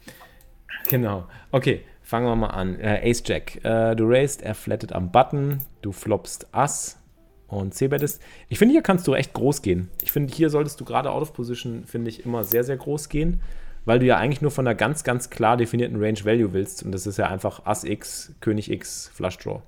[0.88, 1.26] Genau.
[1.50, 2.78] Okay, fangen wir mal an.
[2.78, 3.64] Äh, Ace Jack.
[3.64, 7.00] Äh, du raised, er flattet am Button, du floppst Ass
[7.48, 8.22] und C-bettest.
[8.48, 9.90] Ich finde, hier kannst du echt groß gehen.
[10.04, 13.08] Ich finde, hier solltest du gerade out of position, finde ich, immer sehr, sehr groß
[13.08, 13.40] gehen,
[13.88, 16.82] weil du ja eigentlich nur von einer ganz, ganz klar definierten Range Value willst.
[16.82, 19.62] Und das ist ja einfach Ass X, König X, Flush Draw.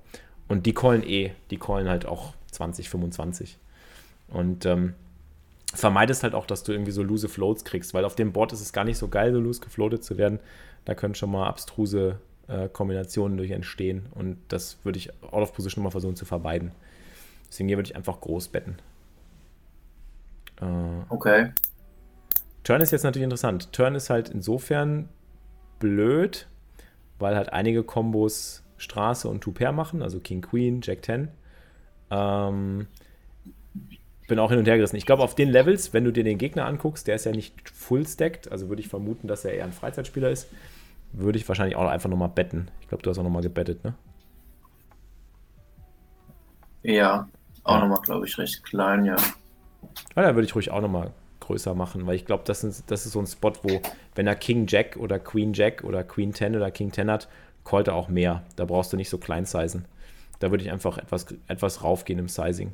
[0.47, 3.57] Und die callen eh, die callen halt auch 20, 25.
[4.27, 4.93] Und ähm,
[5.73, 8.61] vermeidest halt auch, dass du irgendwie so loose Floats kriegst, weil auf dem Board ist
[8.61, 10.39] es gar nicht so geil, so loose gefloatet zu werden.
[10.85, 14.05] Da können schon mal abstruse äh, Kombinationen durch entstehen.
[14.13, 16.73] Und das würde ich out of position mal versuchen zu vermeiden.
[17.49, 18.77] Deswegen hier würde ich einfach groß betten.
[20.61, 20.65] Äh,
[21.09, 21.49] Okay.
[22.63, 23.71] Turn ist jetzt natürlich interessant.
[23.73, 25.09] Turn ist halt insofern
[25.79, 26.47] blöd,
[27.19, 31.29] weil halt einige Kombos Straße und Two-Pair machen, also King Queen, Jack 10.
[32.09, 32.87] Ähm,
[34.27, 34.95] bin auch hin und her gerissen.
[34.95, 37.69] Ich glaube, auf den Levels, wenn du dir den Gegner anguckst, der ist ja nicht
[37.69, 40.47] full stacked, also würde ich vermuten, dass er eher ein Freizeitspieler ist,
[41.13, 42.69] würde ich wahrscheinlich auch einfach nochmal betten.
[42.81, 43.93] Ich glaube, du hast auch nochmal gebettet, ne?
[46.83, 47.27] Ja,
[47.63, 47.79] auch Ja.
[47.81, 49.15] nochmal, glaube ich, recht klein, ja.
[50.15, 51.11] Ja, da würde ich ruhig auch nochmal
[51.51, 53.81] größer machen, weil ich glaube, das ist, das ist so ein Spot, wo,
[54.15, 57.27] wenn er King Jack oder Queen Jack oder Queen 10 oder King 10 hat,
[57.65, 58.43] callt er auch mehr.
[58.55, 59.85] Da brauchst du nicht so klein sizen.
[60.39, 62.73] Da würde ich einfach etwas, etwas raufgehen im Sizing.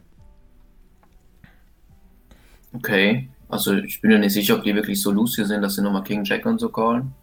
[2.74, 3.30] Okay.
[3.50, 5.82] Also ich bin ja nicht sicher, ob die wirklich so loose hier sind, dass sie
[5.82, 7.14] nochmal King Jack und so callen.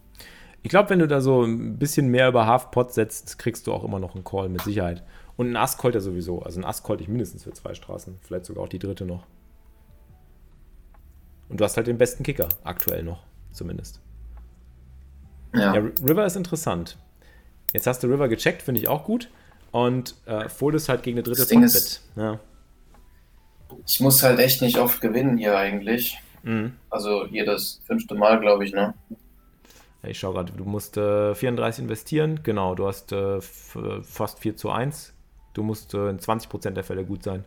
[0.62, 3.84] Ich glaube, wenn du da so ein bisschen mehr über Half-Pot setzt, kriegst du auch
[3.84, 5.02] immer noch einen Call mit Sicherheit.
[5.36, 6.42] Und ein Ass callt er sowieso.
[6.42, 8.16] Also ein Ass callt ich mindestens für zwei Straßen.
[8.22, 9.26] Vielleicht sogar auch die dritte noch.
[11.48, 13.22] Und du hast halt den besten Kicker, aktuell noch,
[13.52, 14.00] zumindest.
[15.54, 15.74] Ja.
[15.74, 16.96] Ja, River ist interessant.
[17.72, 19.28] Jetzt hast du River gecheckt, finde ich auch gut.
[19.72, 21.48] und äh, foldest halt gegen eine dritte ist-
[22.16, 22.38] Ja.
[23.86, 26.18] Ich muss halt echt nicht oft gewinnen hier eigentlich.
[26.44, 26.74] Mhm.
[26.90, 28.94] Also hier das fünfte Mal, glaube ich, ne?
[30.04, 32.40] Ich schaue gerade, du musst äh, 34 investieren.
[32.44, 35.12] Genau, du hast äh, fast 4 zu 1.
[35.54, 37.44] Du musst äh, in 20% der Fälle gut sein.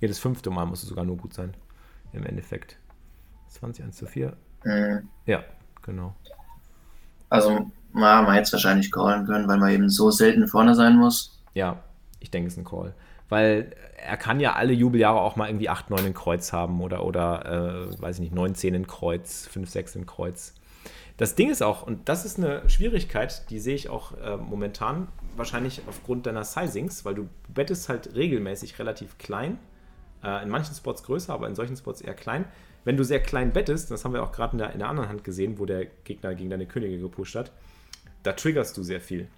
[0.00, 1.54] Jedes fünfte Mal musst du sogar nur gut sein.
[2.14, 2.78] Im Endeffekt.
[3.48, 4.36] 20, 1 zu 4.
[4.64, 5.08] Mhm.
[5.26, 5.44] Ja,
[5.82, 6.14] genau.
[7.28, 10.96] Also, na, man hätte es wahrscheinlich callen können, weil man eben so selten vorne sein
[10.96, 11.42] muss.
[11.54, 11.82] Ja,
[12.20, 12.94] ich denke, es ist ein Call.
[13.28, 17.04] Weil er kann ja alle Jubeljahre auch mal irgendwie 8, 9 in Kreuz haben oder,
[17.04, 20.54] oder äh, weiß ich nicht, 9, 10 in Kreuz, 5, 6 in Kreuz.
[21.16, 25.08] Das Ding ist auch, und das ist eine Schwierigkeit, die sehe ich auch äh, momentan
[25.36, 29.58] wahrscheinlich aufgrund deiner Sizings, weil du bettest halt regelmäßig relativ klein.
[30.24, 32.46] Äh, in manchen Spots größer, aber in solchen Spots eher klein.
[32.84, 35.08] Wenn du sehr klein bettest, das haben wir auch gerade in der, in der anderen
[35.08, 37.52] Hand gesehen, wo der Gegner gegen deine Könige gepusht hat,
[38.22, 39.28] da triggerst du sehr viel.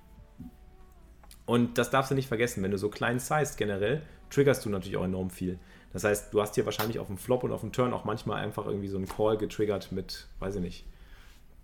[1.45, 4.97] Und das darfst du nicht vergessen, wenn du so klein sized generell, triggerst du natürlich
[4.97, 5.59] auch enorm viel.
[5.93, 8.43] Das heißt, du hast hier wahrscheinlich auf dem Flop und auf dem Turn auch manchmal
[8.43, 10.87] einfach irgendwie so einen Call getriggert mit, weiß ich nicht,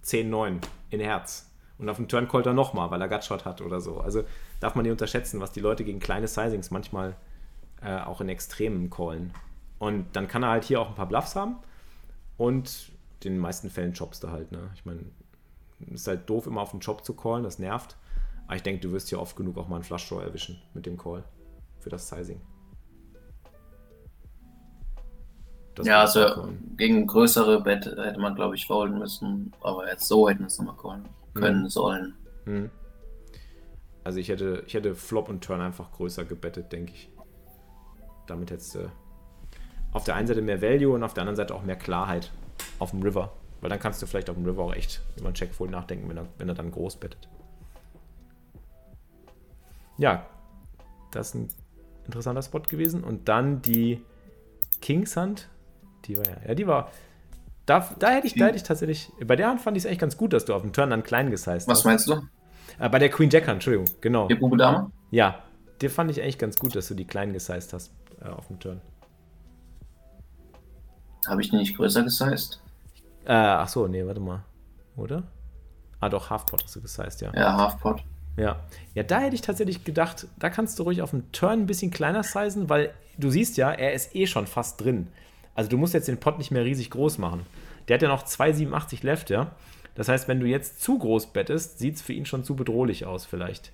[0.03, 0.61] 10, 9
[0.91, 1.51] in Herz.
[1.79, 4.01] Und auf dem Turn callt er nochmal, weil er Gutshot hat oder so.
[4.01, 4.25] Also
[4.61, 7.17] darf man nicht unterschätzen, was die Leute gegen kleine Sizings manchmal
[7.85, 9.33] äh, auch in Extremen callen.
[9.79, 11.57] Und dann kann er halt hier auch ein paar Bluffs haben
[12.37, 12.91] und
[13.25, 14.53] in den meisten Fällen chops du halt.
[14.53, 14.71] Ne?
[14.75, 15.01] Ich meine,
[15.93, 17.97] ist halt doof, immer auf den Chop zu callen, das nervt.
[18.47, 20.87] Aber ich denke, du wirst hier oft genug auch mal einen Flush Draw erwischen mit
[20.87, 21.25] dem Call
[21.79, 22.41] für das Sizing.
[25.75, 29.53] Das ja, also gegen größere Bet hätte man, glaube ich, folden müssen.
[29.63, 31.69] Aber jetzt so hätten wir es nochmal callen können Mhm.
[31.69, 32.15] sollen.
[32.45, 32.71] Hm.
[34.05, 37.09] Also ich hätte, ich hätte Flop und Turn einfach größer gebettet, denke ich.
[38.33, 38.91] Damit hättest du
[39.93, 42.33] auf der einen Seite mehr Value und auf der anderen Seite auch mehr Klarheit
[42.79, 43.31] auf dem River.
[43.61, 46.17] Weil dann kannst du vielleicht auf dem River auch echt über einen Checkfold nachdenken, wenn
[46.17, 47.29] er, wenn er dann groß bettet.
[49.99, 50.27] Ja,
[51.11, 51.49] das ist ein
[52.07, 53.05] interessanter Spot gewesen.
[53.05, 54.03] Und dann die
[54.81, 55.49] Kings Hand.
[56.07, 56.91] Die war ja, ja, die war.
[57.67, 59.13] Da, da, hätte ich, da hätte ich tatsächlich.
[59.25, 61.03] Bei der Hand fand ich es echt ganz gut, dass du auf dem Turn dann
[61.03, 61.85] klein gesized Was hast.
[61.85, 62.15] meinst du?
[62.81, 64.27] Äh, bei der Queen Jack Hand, Entschuldigung, genau.
[64.27, 64.91] Die Bube Dame?
[65.11, 65.41] Ja,
[65.83, 67.93] dir fand ich eigentlich ganz gut, dass du die kleinen gesized hast
[68.25, 68.81] äh, auf dem Turn.
[71.27, 72.61] Habe ich die nicht größer gesized?
[73.25, 74.45] Äh, ach so, nee, warte mal.
[74.97, 75.23] Oder?
[76.01, 77.33] Ah, doch, Halfpot hast du gesized, ja.
[77.35, 78.03] Ja, Halfpot.
[78.37, 78.61] Ja.
[78.95, 81.91] Ja, da hätte ich tatsächlich gedacht, da kannst du ruhig auf dem Turn ein bisschen
[81.91, 85.09] kleiner sizen, weil du siehst ja, er ist eh schon fast drin.
[85.55, 87.47] Also du musst jetzt den Pot nicht mehr riesig groß machen.
[87.87, 89.53] Der hat ja noch 2,87 left, ja.
[89.95, 93.05] Das heißt, wenn du jetzt zu groß bettest, sieht es für ihn schon zu bedrohlich
[93.05, 93.73] aus, vielleicht.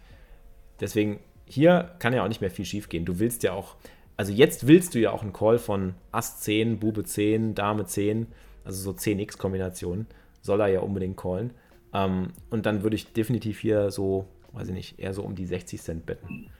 [0.80, 3.04] Deswegen, hier kann ja auch nicht mehr viel schief gehen.
[3.04, 3.76] Du willst ja auch,
[4.18, 8.26] also jetzt willst du ja auch einen Call von Ass 10, Bube 10, Dame 10,
[8.64, 10.08] also so 10x-Kombinationen,
[10.42, 11.52] soll er ja unbedingt callen.
[11.94, 15.46] Ähm, und dann würde ich definitiv hier so, weiß ich nicht, eher so um die
[15.46, 16.50] 60 Cent betten.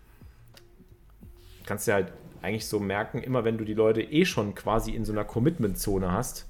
[1.66, 5.04] Kannst du halt eigentlich so merken, immer wenn du die Leute eh schon quasi in
[5.04, 6.48] so einer Commitment-Zone hast,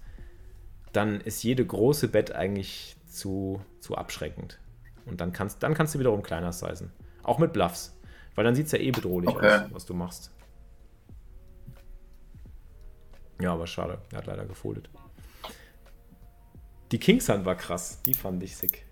[0.92, 4.58] dann ist jede große Bet eigentlich zu, zu abschreckend.
[5.06, 6.92] Und dann kannst, dann kannst du wiederum kleiner sizen.
[7.22, 7.98] Auch mit Bluffs.
[8.34, 9.46] Weil dann sieht es ja eh bedrohlich Okay.
[9.46, 10.32] aus, was du machst.
[13.40, 13.98] Ja, aber schade.
[14.12, 14.88] Er hat leider gefoldet.
[16.90, 18.02] Die Kings Hand war krass.
[18.02, 18.84] Die fand ich sick.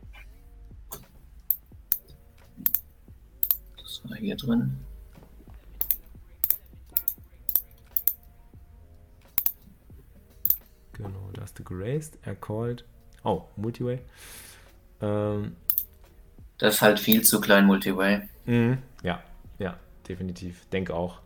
[3.78, 4.76] Das war hier drin.
[10.92, 12.18] Genau, da hast du geraced.
[12.22, 12.84] Er called.
[13.24, 14.00] Oh, Multiway.
[15.00, 15.56] Ähm,
[16.58, 18.22] Das ist halt viel zu klein Multiway.
[18.46, 18.78] Mhm.
[19.02, 19.22] Ja,
[19.58, 19.78] ja,
[20.08, 20.66] definitiv.
[20.70, 21.20] Denke auch.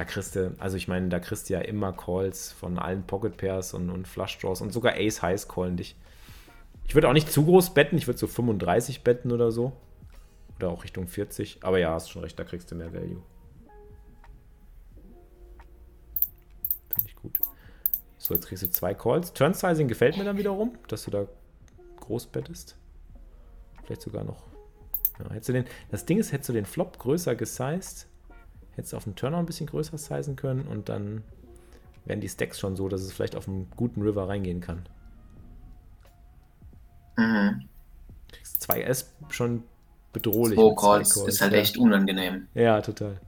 [0.00, 3.36] Da kriegst du, also ich meine, da kriegst du ja immer Calls von allen Pocket
[3.36, 5.94] Pairs und, und Flush Draws und sogar Ace Highs callen dich.
[6.86, 9.74] Ich würde auch nicht zu groß betten, ich würde so 35 betten oder so.
[10.56, 11.58] Oder auch Richtung 40.
[11.64, 13.22] Aber ja, hast schon recht, da kriegst du mehr Value.
[16.88, 17.38] Finde ich gut.
[18.16, 19.34] So, jetzt kriegst du zwei Calls.
[19.34, 21.26] Turn Sizing gefällt mir dann wiederum, dass du da
[22.00, 22.74] groß bettest.
[23.84, 24.44] Vielleicht sogar noch.
[25.18, 28.06] Ja, hättest du den, das Ding ist, hättest du den Flop größer gesized,
[28.88, 31.22] du auf dem Turn noch ein bisschen größer sizen können und dann
[32.04, 34.86] wären die Stacks schon so, dass es vielleicht auf einen guten River reingehen kann.
[37.16, 37.68] Mhm.
[38.32, 39.64] Kriegst 2S schon
[40.12, 40.58] bedrohlich.
[40.58, 41.58] Zwei Calls ist halt ja.
[41.58, 42.48] echt unangenehm.
[42.54, 43.20] Ja, total.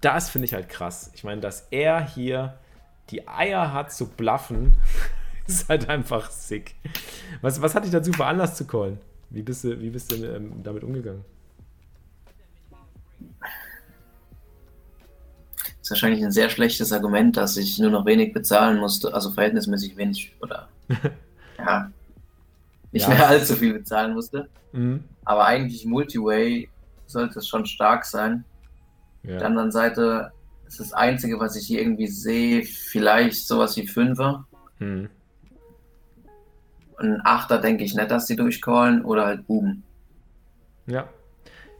[0.00, 1.10] Das finde ich halt krass.
[1.14, 2.58] Ich meine, dass er hier
[3.10, 4.74] die Eier hat zu bluffen,
[5.46, 6.74] ist halt einfach sick.
[7.40, 9.00] Was, was hat dich dazu veranlasst zu callen?
[9.30, 11.24] Wie bist du, wie bist du ähm, damit umgegangen?
[15.82, 19.96] ist wahrscheinlich ein sehr schlechtes Argument, dass ich nur noch wenig bezahlen musste, also verhältnismäßig
[19.96, 20.68] wenig oder
[21.58, 21.90] ja.
[22.92, 23.14] nicht Ja.
[23.14, 24.48] mehr allzu viel bezahlen musste.
[24.72, 25.04] Mhm.
[25.24, 26.68] Aber eigentlich Multiway
[27.06, 28.44] sollte es schon stark sein.
[29.22, 29.46] Auf der Ja.
[29.46, 30.30] anderen Seite
[30.66, 34.46] ist das Einzige, was ich hier irgendwie sehe, vielleicht sowas wie Fünfer.
[34.78, 35.08] Mhm.
[36.98, 39.82] Ein Achter denke ich nicht, dass die durchcallen oder halt Buben.
[40.86, 41.08] ja.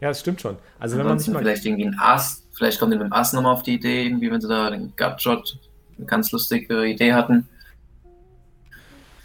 [0.01, 0.55] Ja, das stimmt schon.
[0.79, 1.39] Also wenn man sich Ansonsten mal.
[1.39, 4.31] vielleicht irgendwie ein Ass, vielleicht kommt die mit dem Ass nochmal auf die Idee, irgendwie,
[4.31, 5.59] wenn sie da den Gutshot,
[5.97, 7.49] eine ganz lustige Idee hatten.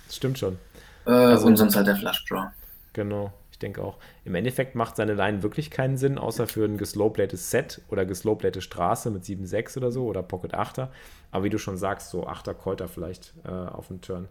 [0.06, 0.58] Das stimmt schon.
[1.06, 2.48] Äh, Also- und sonst halt der Flush Draw.
[2.92, 3.98] Genau, ich denke auch.
[4.24, 8.62] Im Endeffekt macht seine Line wirklich keinen Sinn, außer für ein geslowplated Set oder geslowplated
[8.62, 10.88] Straße mit 7-6 oder so oder Pocket 8er.
[11.30, 14.26] Aber wie du schon sagst, so 8er Käuter vielleicht äh, auf dem Turn.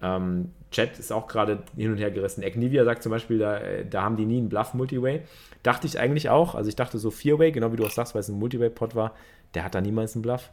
[0.00, 2.42] Ähm, Chat ist auch gerade hin und her gerissen.
[2.42, 5.22] Egnivia sagt zum Beispiel, da, äh, da haben die nie einen Bluff Multiway.
[5.62, 6.54] Dachte ich eigentlich auch.
[6.54, 9.14] Also ich dachte so Vierway, genau wie du auch sagst, weil es ein Multiway-Pot war,
[9.54, 10.50] der hat da niemals einen Bluff.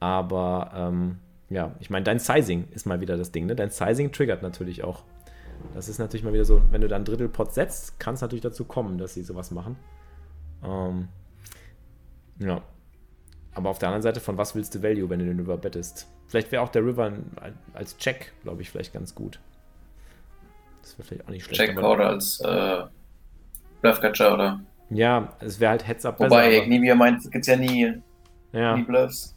[0.00, 1.18] Aber ähm,
[1.48, 3.46] ja, ich meine, dein Sizing ist mal wieder das Ding.
[3.46, 3.54] Ne?
[3.54, 5.04] Dein Sizing triggert natürlich auch.
[5.74, 8.64] Das ist natürlich mal wieder so, wenn du dann Drittelpot setzt, kann es natürlich dazu
[8.64, 9.76] kommen, dass sie sowas machen.
[10.64, 11.08] Ähm,
[12.38, 12.62] ja.
[13.54, 16.08] Aber auf der anderen Seite, von was willst du Value, wenn du den River bettest?
[16.28, 17.12] Vielleicht wäre auch der River
[17.74, 19.40] als Check, glaube ich, vielleicht ganz gut.
[20.80, 21.60] Das wäre vielleicht auch nicht schlecht.
[21.60, 22.84] Check oder als äh,
[23.82, 24.60] Bluffcatcher oder.
[24.90, 26.62] Ja, es wäre halt Heads-Up Wobei besser.
[26.62, 27.94] Ignivia meint, es gibt ja nie,
[28.52, 28.76] ja.
[28.76, 29.34] nie Bluffs.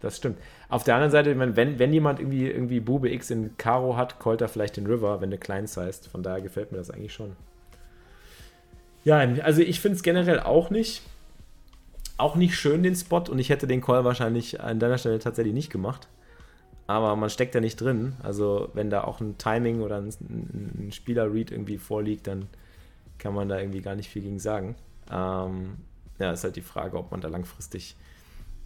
[0.00, 0.38] Das stimmt.
[0.68, 4.20] Auf der anderen Seite, meine, wenn, wenn jemand irgendwie, irgendwie Bube X in Karo hat,
[4.20, 6.08] callt er vielleicht den River, wenn du klein sized.
[6.08, 7.36] Von daher gefällt mir das eigentlich schon.
[9.04, 11.02] Ja, also ich finde es generell auch nicht,
[12.18, 13.24] auch nicht schön, den Spot.
[13.30, 16.08] Und ich hätte den Call wahrscheinlich an deiner Stelle tatsächlich nicht gemacht.
[16.86, 18.14] Aber man steckt da nicht drin.
[18.22, 22.46] Also wenn da auch ein Timing oder ein, ein, Spieler-Read irgendwie vorliegt, dann
[23.18, 24.76] kann man da irgendwie gar nicht viel gegen sagen.
[25.10, 25.78] Ähm,
[26.18, 27.96] ja, ist halt die Frage, ob man da langfristig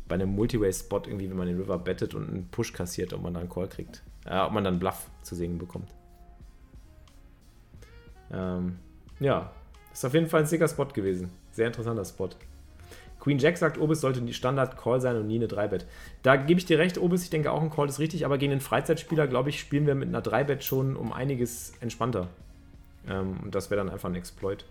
[0.07, 3.33] bei einem Multiway-Spot irgendwie, wenn man den River bettet und einen Push kassiert, ob man
[3.33, 4.03] da einen Call kriegt.
[4.27, 5.89] Äh, ob man dann Bluff zu sehen bekommt.
[8.33, 8.79] Ähm,
[9.19, 9.51] ja,
[9.93, 11.31] ist auf jeden Fall ein sicker Spot gewesen.
[11.53, 12.29] Sehr interessanter Spot.
[13.21, 15.87] Queen Jack sagt, Obis sollte die Standard-Call sein und nie eine 3-Bet.
[16.23, 18.51] Da gebe ich dir recht, Obis, ich denke auch ein Call ist richtig, aber gegen
[18.51, 22.29] den Freizeitspieler, glaube ich, spielen wir mit einer 3-Bet schon um einiges entspannter.
[23.07, 24.65] Ähm, und das wäre dann einfach ein Exploit.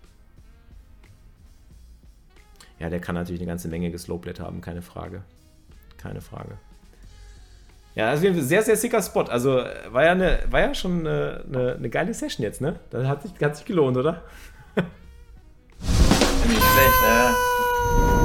[2.80, 5.22] Ja, der kann natürlich eine ganze Menge geslowplayt haben, keine Frage.
[5.98, 6.58] Keine Frage.
[7.94, 9.22] Ja, also ein sehr, sehr sicker Spot.
[9.22, 12.80] Also äh, war ja, eine, war ja schon eine, eine, eine geile Session jetzt, ne?
[12.90, 14.22] Das hat sich, hat sich gelohnt, oder?
[16.46, 17.34] Nicht schlecht, ja.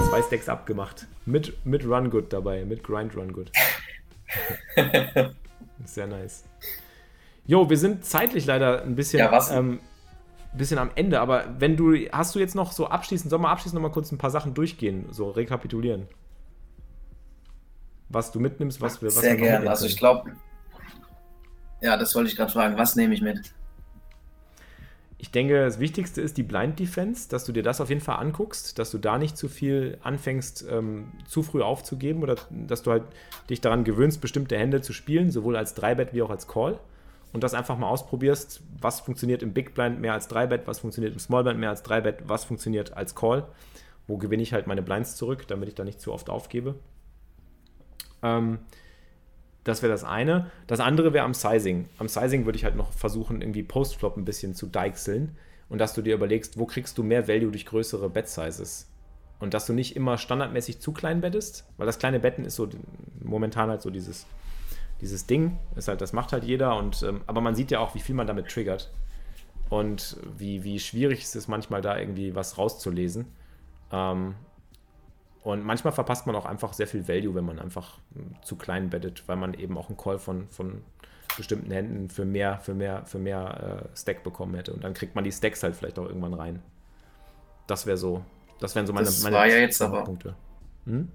[0.10, 1.08] Zwei Stacks abgemacht.
[1.26, 3.52] Mit, mit Run Good dabei, mit Grind Run Good.
[5.86, 6.44] Sehr nice.
[7.46, 9.80] Jo, wir sind zeitlich leider ein bisschen, Ja, ähm,
[10.54, 13.76] bisschen am Ende, aber wenn du, hast du jetzt noch so abschließend, soll mal abschließend
[13.82, 16.08] noch mal kurz ein paar Sachen durchgehen, so rekapitulieren?
[18.10, 19.52] Was du mitnimmst, was wir, was Sehr wir noch gern.
[19.54, 20.32] mitnehmen Also ich glaube,
[21.82, 22.78] ja, das wollte ich gerade fragen.
[22.78, 23.54] Was nehme ich mit?
[25.26, 28.18] Ich denke, das Wichtigste ist die Blind Defense, dass du dir das auf jeden Fall
[28.18, 32.92] anguckst, dass du da nicht zu viel anfängst, ähm, zu früh aufzugeben oder dass du
[32.92, 33.06] halt
[33.50, 36.80] dich daran gewöhnst, bestimmte Hände zu spielen, sowohl als 3-Bet wie auch als Call.
[37.34, 41.14] Und das einfach mal ausprobierst, was funktioniert im Big Blind mehr als 3-Bet, was funktioniert
[41.14, 43.48] im Small Blind mehr als 3-Bet, was funktioniert als Call.
[44.06, 46.76] Wo gewinne ich halt meine Blinds zurück, damit ich da nicht zu oft aufgebe.
[48.22, 48.60] Ähm,
[49.66, 50.50] das wäre das eine.
[50.68, 51.90] Das andere wäre am Sizing.
[51.98, 55.36] Am Sizing würde ich halt noch versuchen, irgendwie Postflop ein bisschen zu deichseln
[55.68, 58.88] und dass du dir überlegst, wo kriegst du mehr Value durch größere Bet-Sizes.
[59.40, 62.70] Und dass du nicht immer standardmäßig zu klein bettest, weil das kleine Betten ist so
[63.22, 64.28] momentan halt so dieses,
[65.02, 65.58] dieses Ding.
[65.76, 66.78] Ist halt, das macht halt jeder.
[66.78, 68.92] Und, ähm, aber man sieht ja auch, wie viel man damit triggert.
[69.70, 73.26] Und wie, wie schwierig es ist, manchmal da irgendwie was rauszulesen.
[73.92, 74.36] Ähm,
[75.46, 78.90] und manchmal verpasst man auch einfach sehr viel Value, wenn man einfach mm, zu klein
[78.90, 80.82] bettet, weil man eben auch einen Call von, von
[81.38, 84.74] bestimmten Händen für mehr, für mehr, für mehr äh, Stack bekommen hätte.
[84.74, 86.62] Und dann kriegt man die Stacks halt vielleicht auch irgendwann rein.
[87.68, 88.24] Das wäre so,
[88.60, 90.36] das wären so meine, Das meine war ja jetzt aber- Punkte.
[90.86, 91.10] Hm?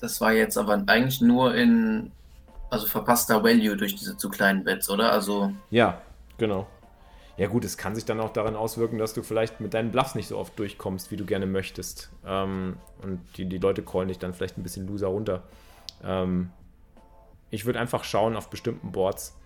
[0.00, 2.10] Das war jetzt aber eigentlich nur in,
[2.70, 5.12] also verpasster Value durch diese zu kleinen Bets, oder?
[5.12, 6.00] Also, Ja,
[6.38, 6.66] genau.
[7.36, 10.14] Ja gut, es kann sich dann auch daran auswirken, dass du vielleicht mit deinen Bluffs
[10.14, 12.10] nicht so oft durchkommst, wie du gerne möchtest.
[12.24, 15.42] Ähm, und die, die Leute callen dich dann vielleicht ein bisschen loser runter.
[16.04, 16.50] Ähm,
[17.50, 19.36] ich würde einfach schauen auf bestimmten Boards.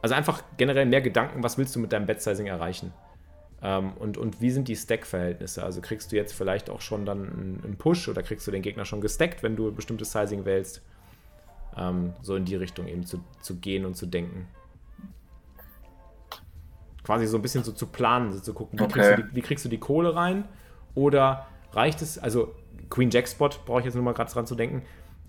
[0.00, 2.92] Also einfach generell mehr Gedanken, was willst du mit deinem Bet-Sizing erreichen?
[3.62, 5.62] Ähm, und, und wie sind die Stack-Verhältnisse?
[5.62, 8.62] Also kriegst du jetzt vielleicht auch schon dann einen, einen Push oder kriegst du den
[8.62, 10.80] Gegner schon gestackt, wenn du ein bestimmtes Sizing wählst?
[11.76, 14.48] Ähm, so in die Richtung eben zu, zu gehen und zu denken
[17.06, 18.92] quasi so ein bisschen so zu planen, so zu gucken, wie, Okay.
[18.94, 20.44] kriegst du die, wie kriegst du die Kohle rein?
[20.96, 22.52] Oder reicht es, also
[22.90, 24.82] Queen Jack Spot, brauche ich jetzt nur mal gerade dran zu denken,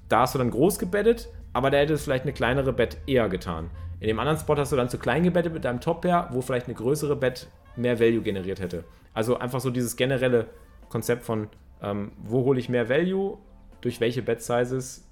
[0.09, 3.30] da hast du dann groß gebettet, aber da hätte es vielleicht eine kleinere Bet eher
[3.30, 3.69] getan.
[3.99, 6.65] In dem anderen Spot hast du dann zu klein gebettet mit deinem Top-Pair, wo vielleicht
[6.65, 8.84] eine größere Bet mehr Value generiert hätte.
[9.13, 10.47] Also einfach so dieses generelle
[10.89, 11.47] Konzept von,
[11.84, 13.38] ähm, wo hole ich mehr Value,
[13.82, 15.07] durch welche Bet-Sizes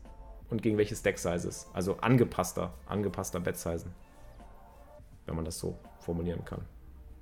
[0.49, 1.69] und gegen welche Stack-Sizes.
[1.73, 3.91] Also angepasster, angepasster Bet-Sizen.
[5.27, 6.61] Wenn man das so formulieren kann.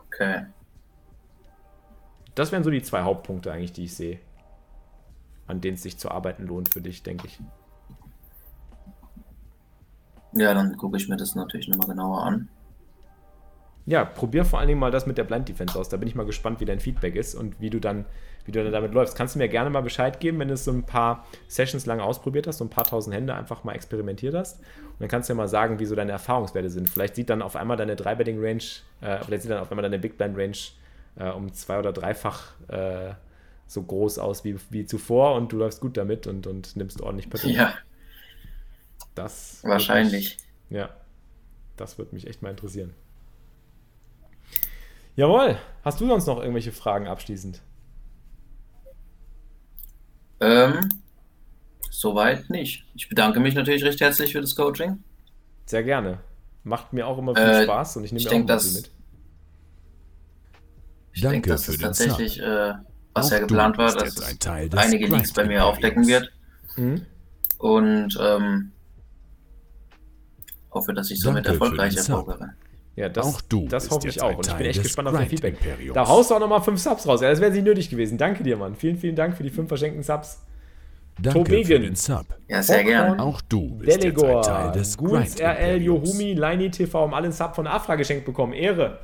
[0.07, 0.45] Okay.
[2.35, 4.19] Das wären so die zwei Hauptpunkte eigentlich, die ich sehe,
[5.47, 7.39] an denen es sich zu arbeiten lohnt für dich, denke ich.
[10.33, 12.49] Ja, dann gucke ich mir das natürlich nochmal genauer an.
[13.85, 15.89] Ja, probier vor allen Dingen mal das mit der Blind Defense aus.
[15.89, 18.05] Da bin ich mal gespannt, wie dein Feedback ist und wie du dann,
[18.45, 19.17] wie du dann damit läufst.
[19.17, 21.99] Kannst du mir gerne mal Bescheid geben, wenn du es so ein paar Sessions lang
[21.99, 24.59] ausprobiert hast, so ein paar tausend Hände einfach mal experimentiert hast.
[24.59, 26.89] Und dann kannst du ja mal sagen, wie so deine Erfahrungswerte sind.
[26.89, 28.63] Vielleicht sieht dann auf einmal deine 3-Betting-Range,
[29.01, 30.57] äh, vielleicht sieht dann auf einmal deine Big Blind Range
[31.17, 33.13] äh, um zwei oder dreifach äh,
[33.67, 37.29] so groß aus wie, wie zuvor und du läufst gut damit und, und nimmst ordentlich
[37.29, 37.49] Pötte.
[37.49, 37.73] Ja.
[39.15, 39.59] Das.
[39.63, 40.37] Wahrscheinlich.
[40.69, 40.89] Mich, ja.
[41.75, 42.93] Das würde mich echt mal interessieren.
[45.15, 45.57] Jawohl.
[45.83, 47.61] Hast du sonst noch irgendwelche Fragen abschließend?
[50.39, 50.89] Ähm,
[51.89, 52.85] soweit nicht.
[52.95, 55.03] Ich bedanke mich natürlich recht herzlich für das Coaching.
[55.65, 56.19] Sehr gerne.
[56.63, 58.73] Macht mir auch immer viel äh, Spaß und ich nehme ich mir denk, auch das,
[58.73, 58.91] mit.
[61.13, 62.73] Ich Danke denke, dass es tatsächlich, äh,
[63.13, 66.31] was auch ja geplant war, dass es ein einige Leaks bei mir aufdecken wird.
[66.75, 67.05] Mhm.
[67.59, 68.71] Und ähm,
[70.71, 72.55] hoffe, dass ich somit erfolgreich erfolge.
[72.95, 74.37] Ja, das, auch du das hoffe ich auch.
[74.37, 75.55] Und ich bin echt gespannt auf dein Feedback.
[75.55, 75.95] Imperiums.
[75.95, 77.21] Da haust du auch nochmal fünf Subs raus.
[77.21, 78.17] Ja, das wäre nicht nötig gewesen.
[78.17, 78.75] Danke dir, Mann.
[78.75, 80.39] Vielen, vielen Dank für die fünf verschenkten Subs.
[81.19, 81.65] Danke Tobegen.
[81.65, 82.25] für den Sub.
[82.47, 83.21] Ja, sehr gerne.
[83.21, 87.25] Auch du bist Delegor, jetzt ein Teil des Guls, RL, Yohumi, Leini TV haben alle
[87.25, 88.53] einen Sub von Afra geschenkt bekommen.
[88.53, 88.99] Ehre.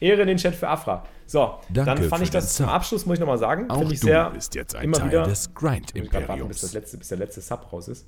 [0.00, 1.04] Ehre in den Chat für Afra.
[1.26, 4.30] So, Danke dann fand ich das zum Abschluss, muss ich nochmal sagen, finde ich sehr
[4.30, 6.48] bist jetzt ein immer Teil wieder, des Grind Imperiums.
[6.48, 8.06] Bis, das letzte, bis der letzte Sub raus ist.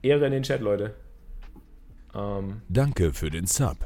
[0.00, 0.94] Ehre in den Chat, Leute.
[2.14, 3.76] Ähm, Danke für den Sub.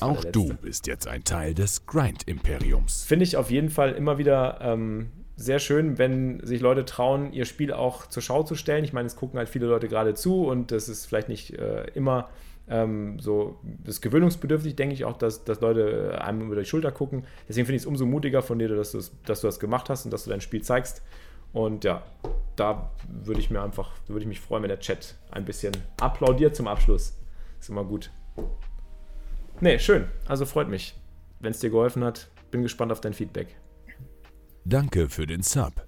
[0.00, 3.04] Auch du bist jetzt ein Teil des Grind-Imperiums.
[3.04, 7.44] Finde ich auf jeden Fall immer wieder ähm, sehr schön, wenn sich Leute trauen, ihr
[7.44, 8.84] Spiel auch zur Schau zu stellen.
[8.84, 11.84] Ich meine, es gucken halt viele Leute gerade zu und das ist vielleicht nicht äh,
[11.94, 12.30] immer
[12.68, 17.24] ähm, so das gewöhnungsbedürftig, denke ich auch, dass, dass Leute einem über die Schulter gucken.
[17.48, 18.92] Deswegen finde ich es umso mutiger von dir, dass,
[19.24, 21.02] dass du das gemacht hast und dass du dein Spiel zeigst.
[21.52, 22.02] Und ja,
[22.56, 26.56] da würde ich mir einfach, würde ich mich freuen, wenn der Chat ein bisschen applaudiert
[26.56, 27.16] zum Abschluss.
[27.60, 28.10] Ist immer gut.
[29.60, 30.08] Nee, schön.
[30.26, 30.94] Also freut mich,
[31.40, 32.28] wenn es dir geholfen hat.
[32.50, 33.56] Bin gespannt auf dein Feedback.
[34.64, 35.86] Danke für den Sub.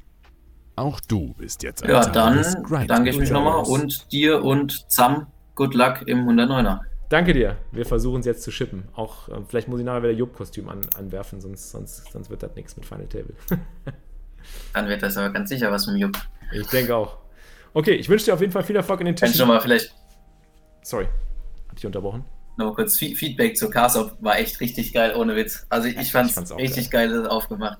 [0.76, 2.44] Auch du bist jetzt ein Ja, dann
[2.86, 6.80] danke ich mich nochmal und dir und Sam, good luck im 109er.
[7.08, 7.56] Danke dir.
[7.72, 8.84] Wir versuchen es jetzt zu shippen.
[8.94, 12.54] Auch äh, vielleicht muss ich nachher wieder Jupp-Kostüm an, anwerfen, sonst, sonst, sonst wird das
[12.54, 13.34] nichts mit Final Table.
[14.74, 16.18] dann wird das aber ganz sicher was mit Jupp.
[16.52, 17.16] Ich denke auch.
[17.72, 19.34] Okay, ich wünsche dir auf jeden Fall viel Erfolg in den Tischen.
[19.34, 19.94] Schon mal vielleicht.
[20.82, 21.06] Sorry,
[21.66, 22.24] hatte ich unterbrochen?
[22.58, 25.64] Nochmal kurz Feedback zu Casop war echt richtig geil, ohne Witz.
[25.68, 27.08] Also ich, ich fand es richtig geil.
[27.08, 27.78] geil aufgemacht.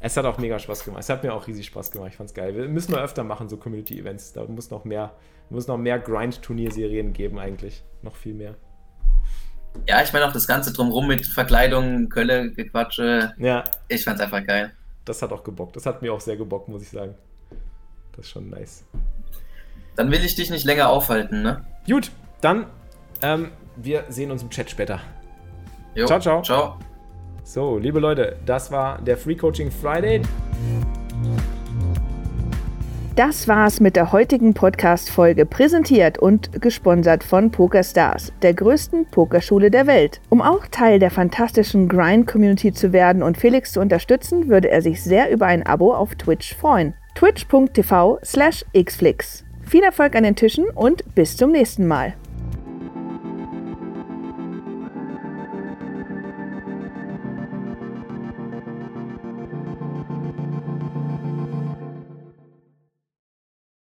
[0.00, 1.04] Es hat auch mega Spaß gemacht.
[1.04, 2.10] Es hat mir auch riesig Spaß gemacht.
[2.10, 2.52] Ich fand's geil.
[2.56, 4.32] Wir müssen wir öfter machen, so Community-Events.
[4.32, 5.12] Da muss noch mehr,
[5.50, 7.84] muss noch mehr Grind-Turnierserien geben, eigentlich.
[8.02, 8.56] Noch viel mehr.
[9.86, 13.34] Ja, ich meine auch das Ganze drumherum mit Verkleidung, Kölle, Gequatsche.
[13.38, 13.62] Ja.
[13.86, 14.72] Ich fand's einfach geil.
[15.04, 15.76] Das hat auch gebockt.
[15.76, 17.14] Das hat mir auch sehr gebockt, muss ich sagen.
[18.16, 18.84] Das ist schon nice.
[19.94, 21.64] Dann will ich dich nicht länger aufhalten, ne?
[21.86, 22.10] Gut,
[22.40, 22.66] dann
[23.22, 23.50] ähm,
[23.82, 25.00] wir sehen uns im Chat später.
[25.94, 26.42] Jo, ciao, ciao.
[26.42, 26.76] Ciao.
[27.42, 30.20] So, liebe Leute, das war der Free Coaching Friday.
[33.16, 39.88] Das war's mit der heutigen Podcast-Folge, präsentiert und gesponsert von PokerStars, der größten Pokerschule der
[39.88, 40.20] Welt.
[40.28, 45.02] Um auch Teil der fantastischen Grind-Community zu werden und Felix zu unterstützen, würde er sich
[45.02, 46.94] sehr über ein Abo auf Twitch freuen.
[47.16, 49.44] twitch.tv slash xflix.
[49.62, 52.14] Viel Erfolg an den Tischen und bis zum nächsten Mal.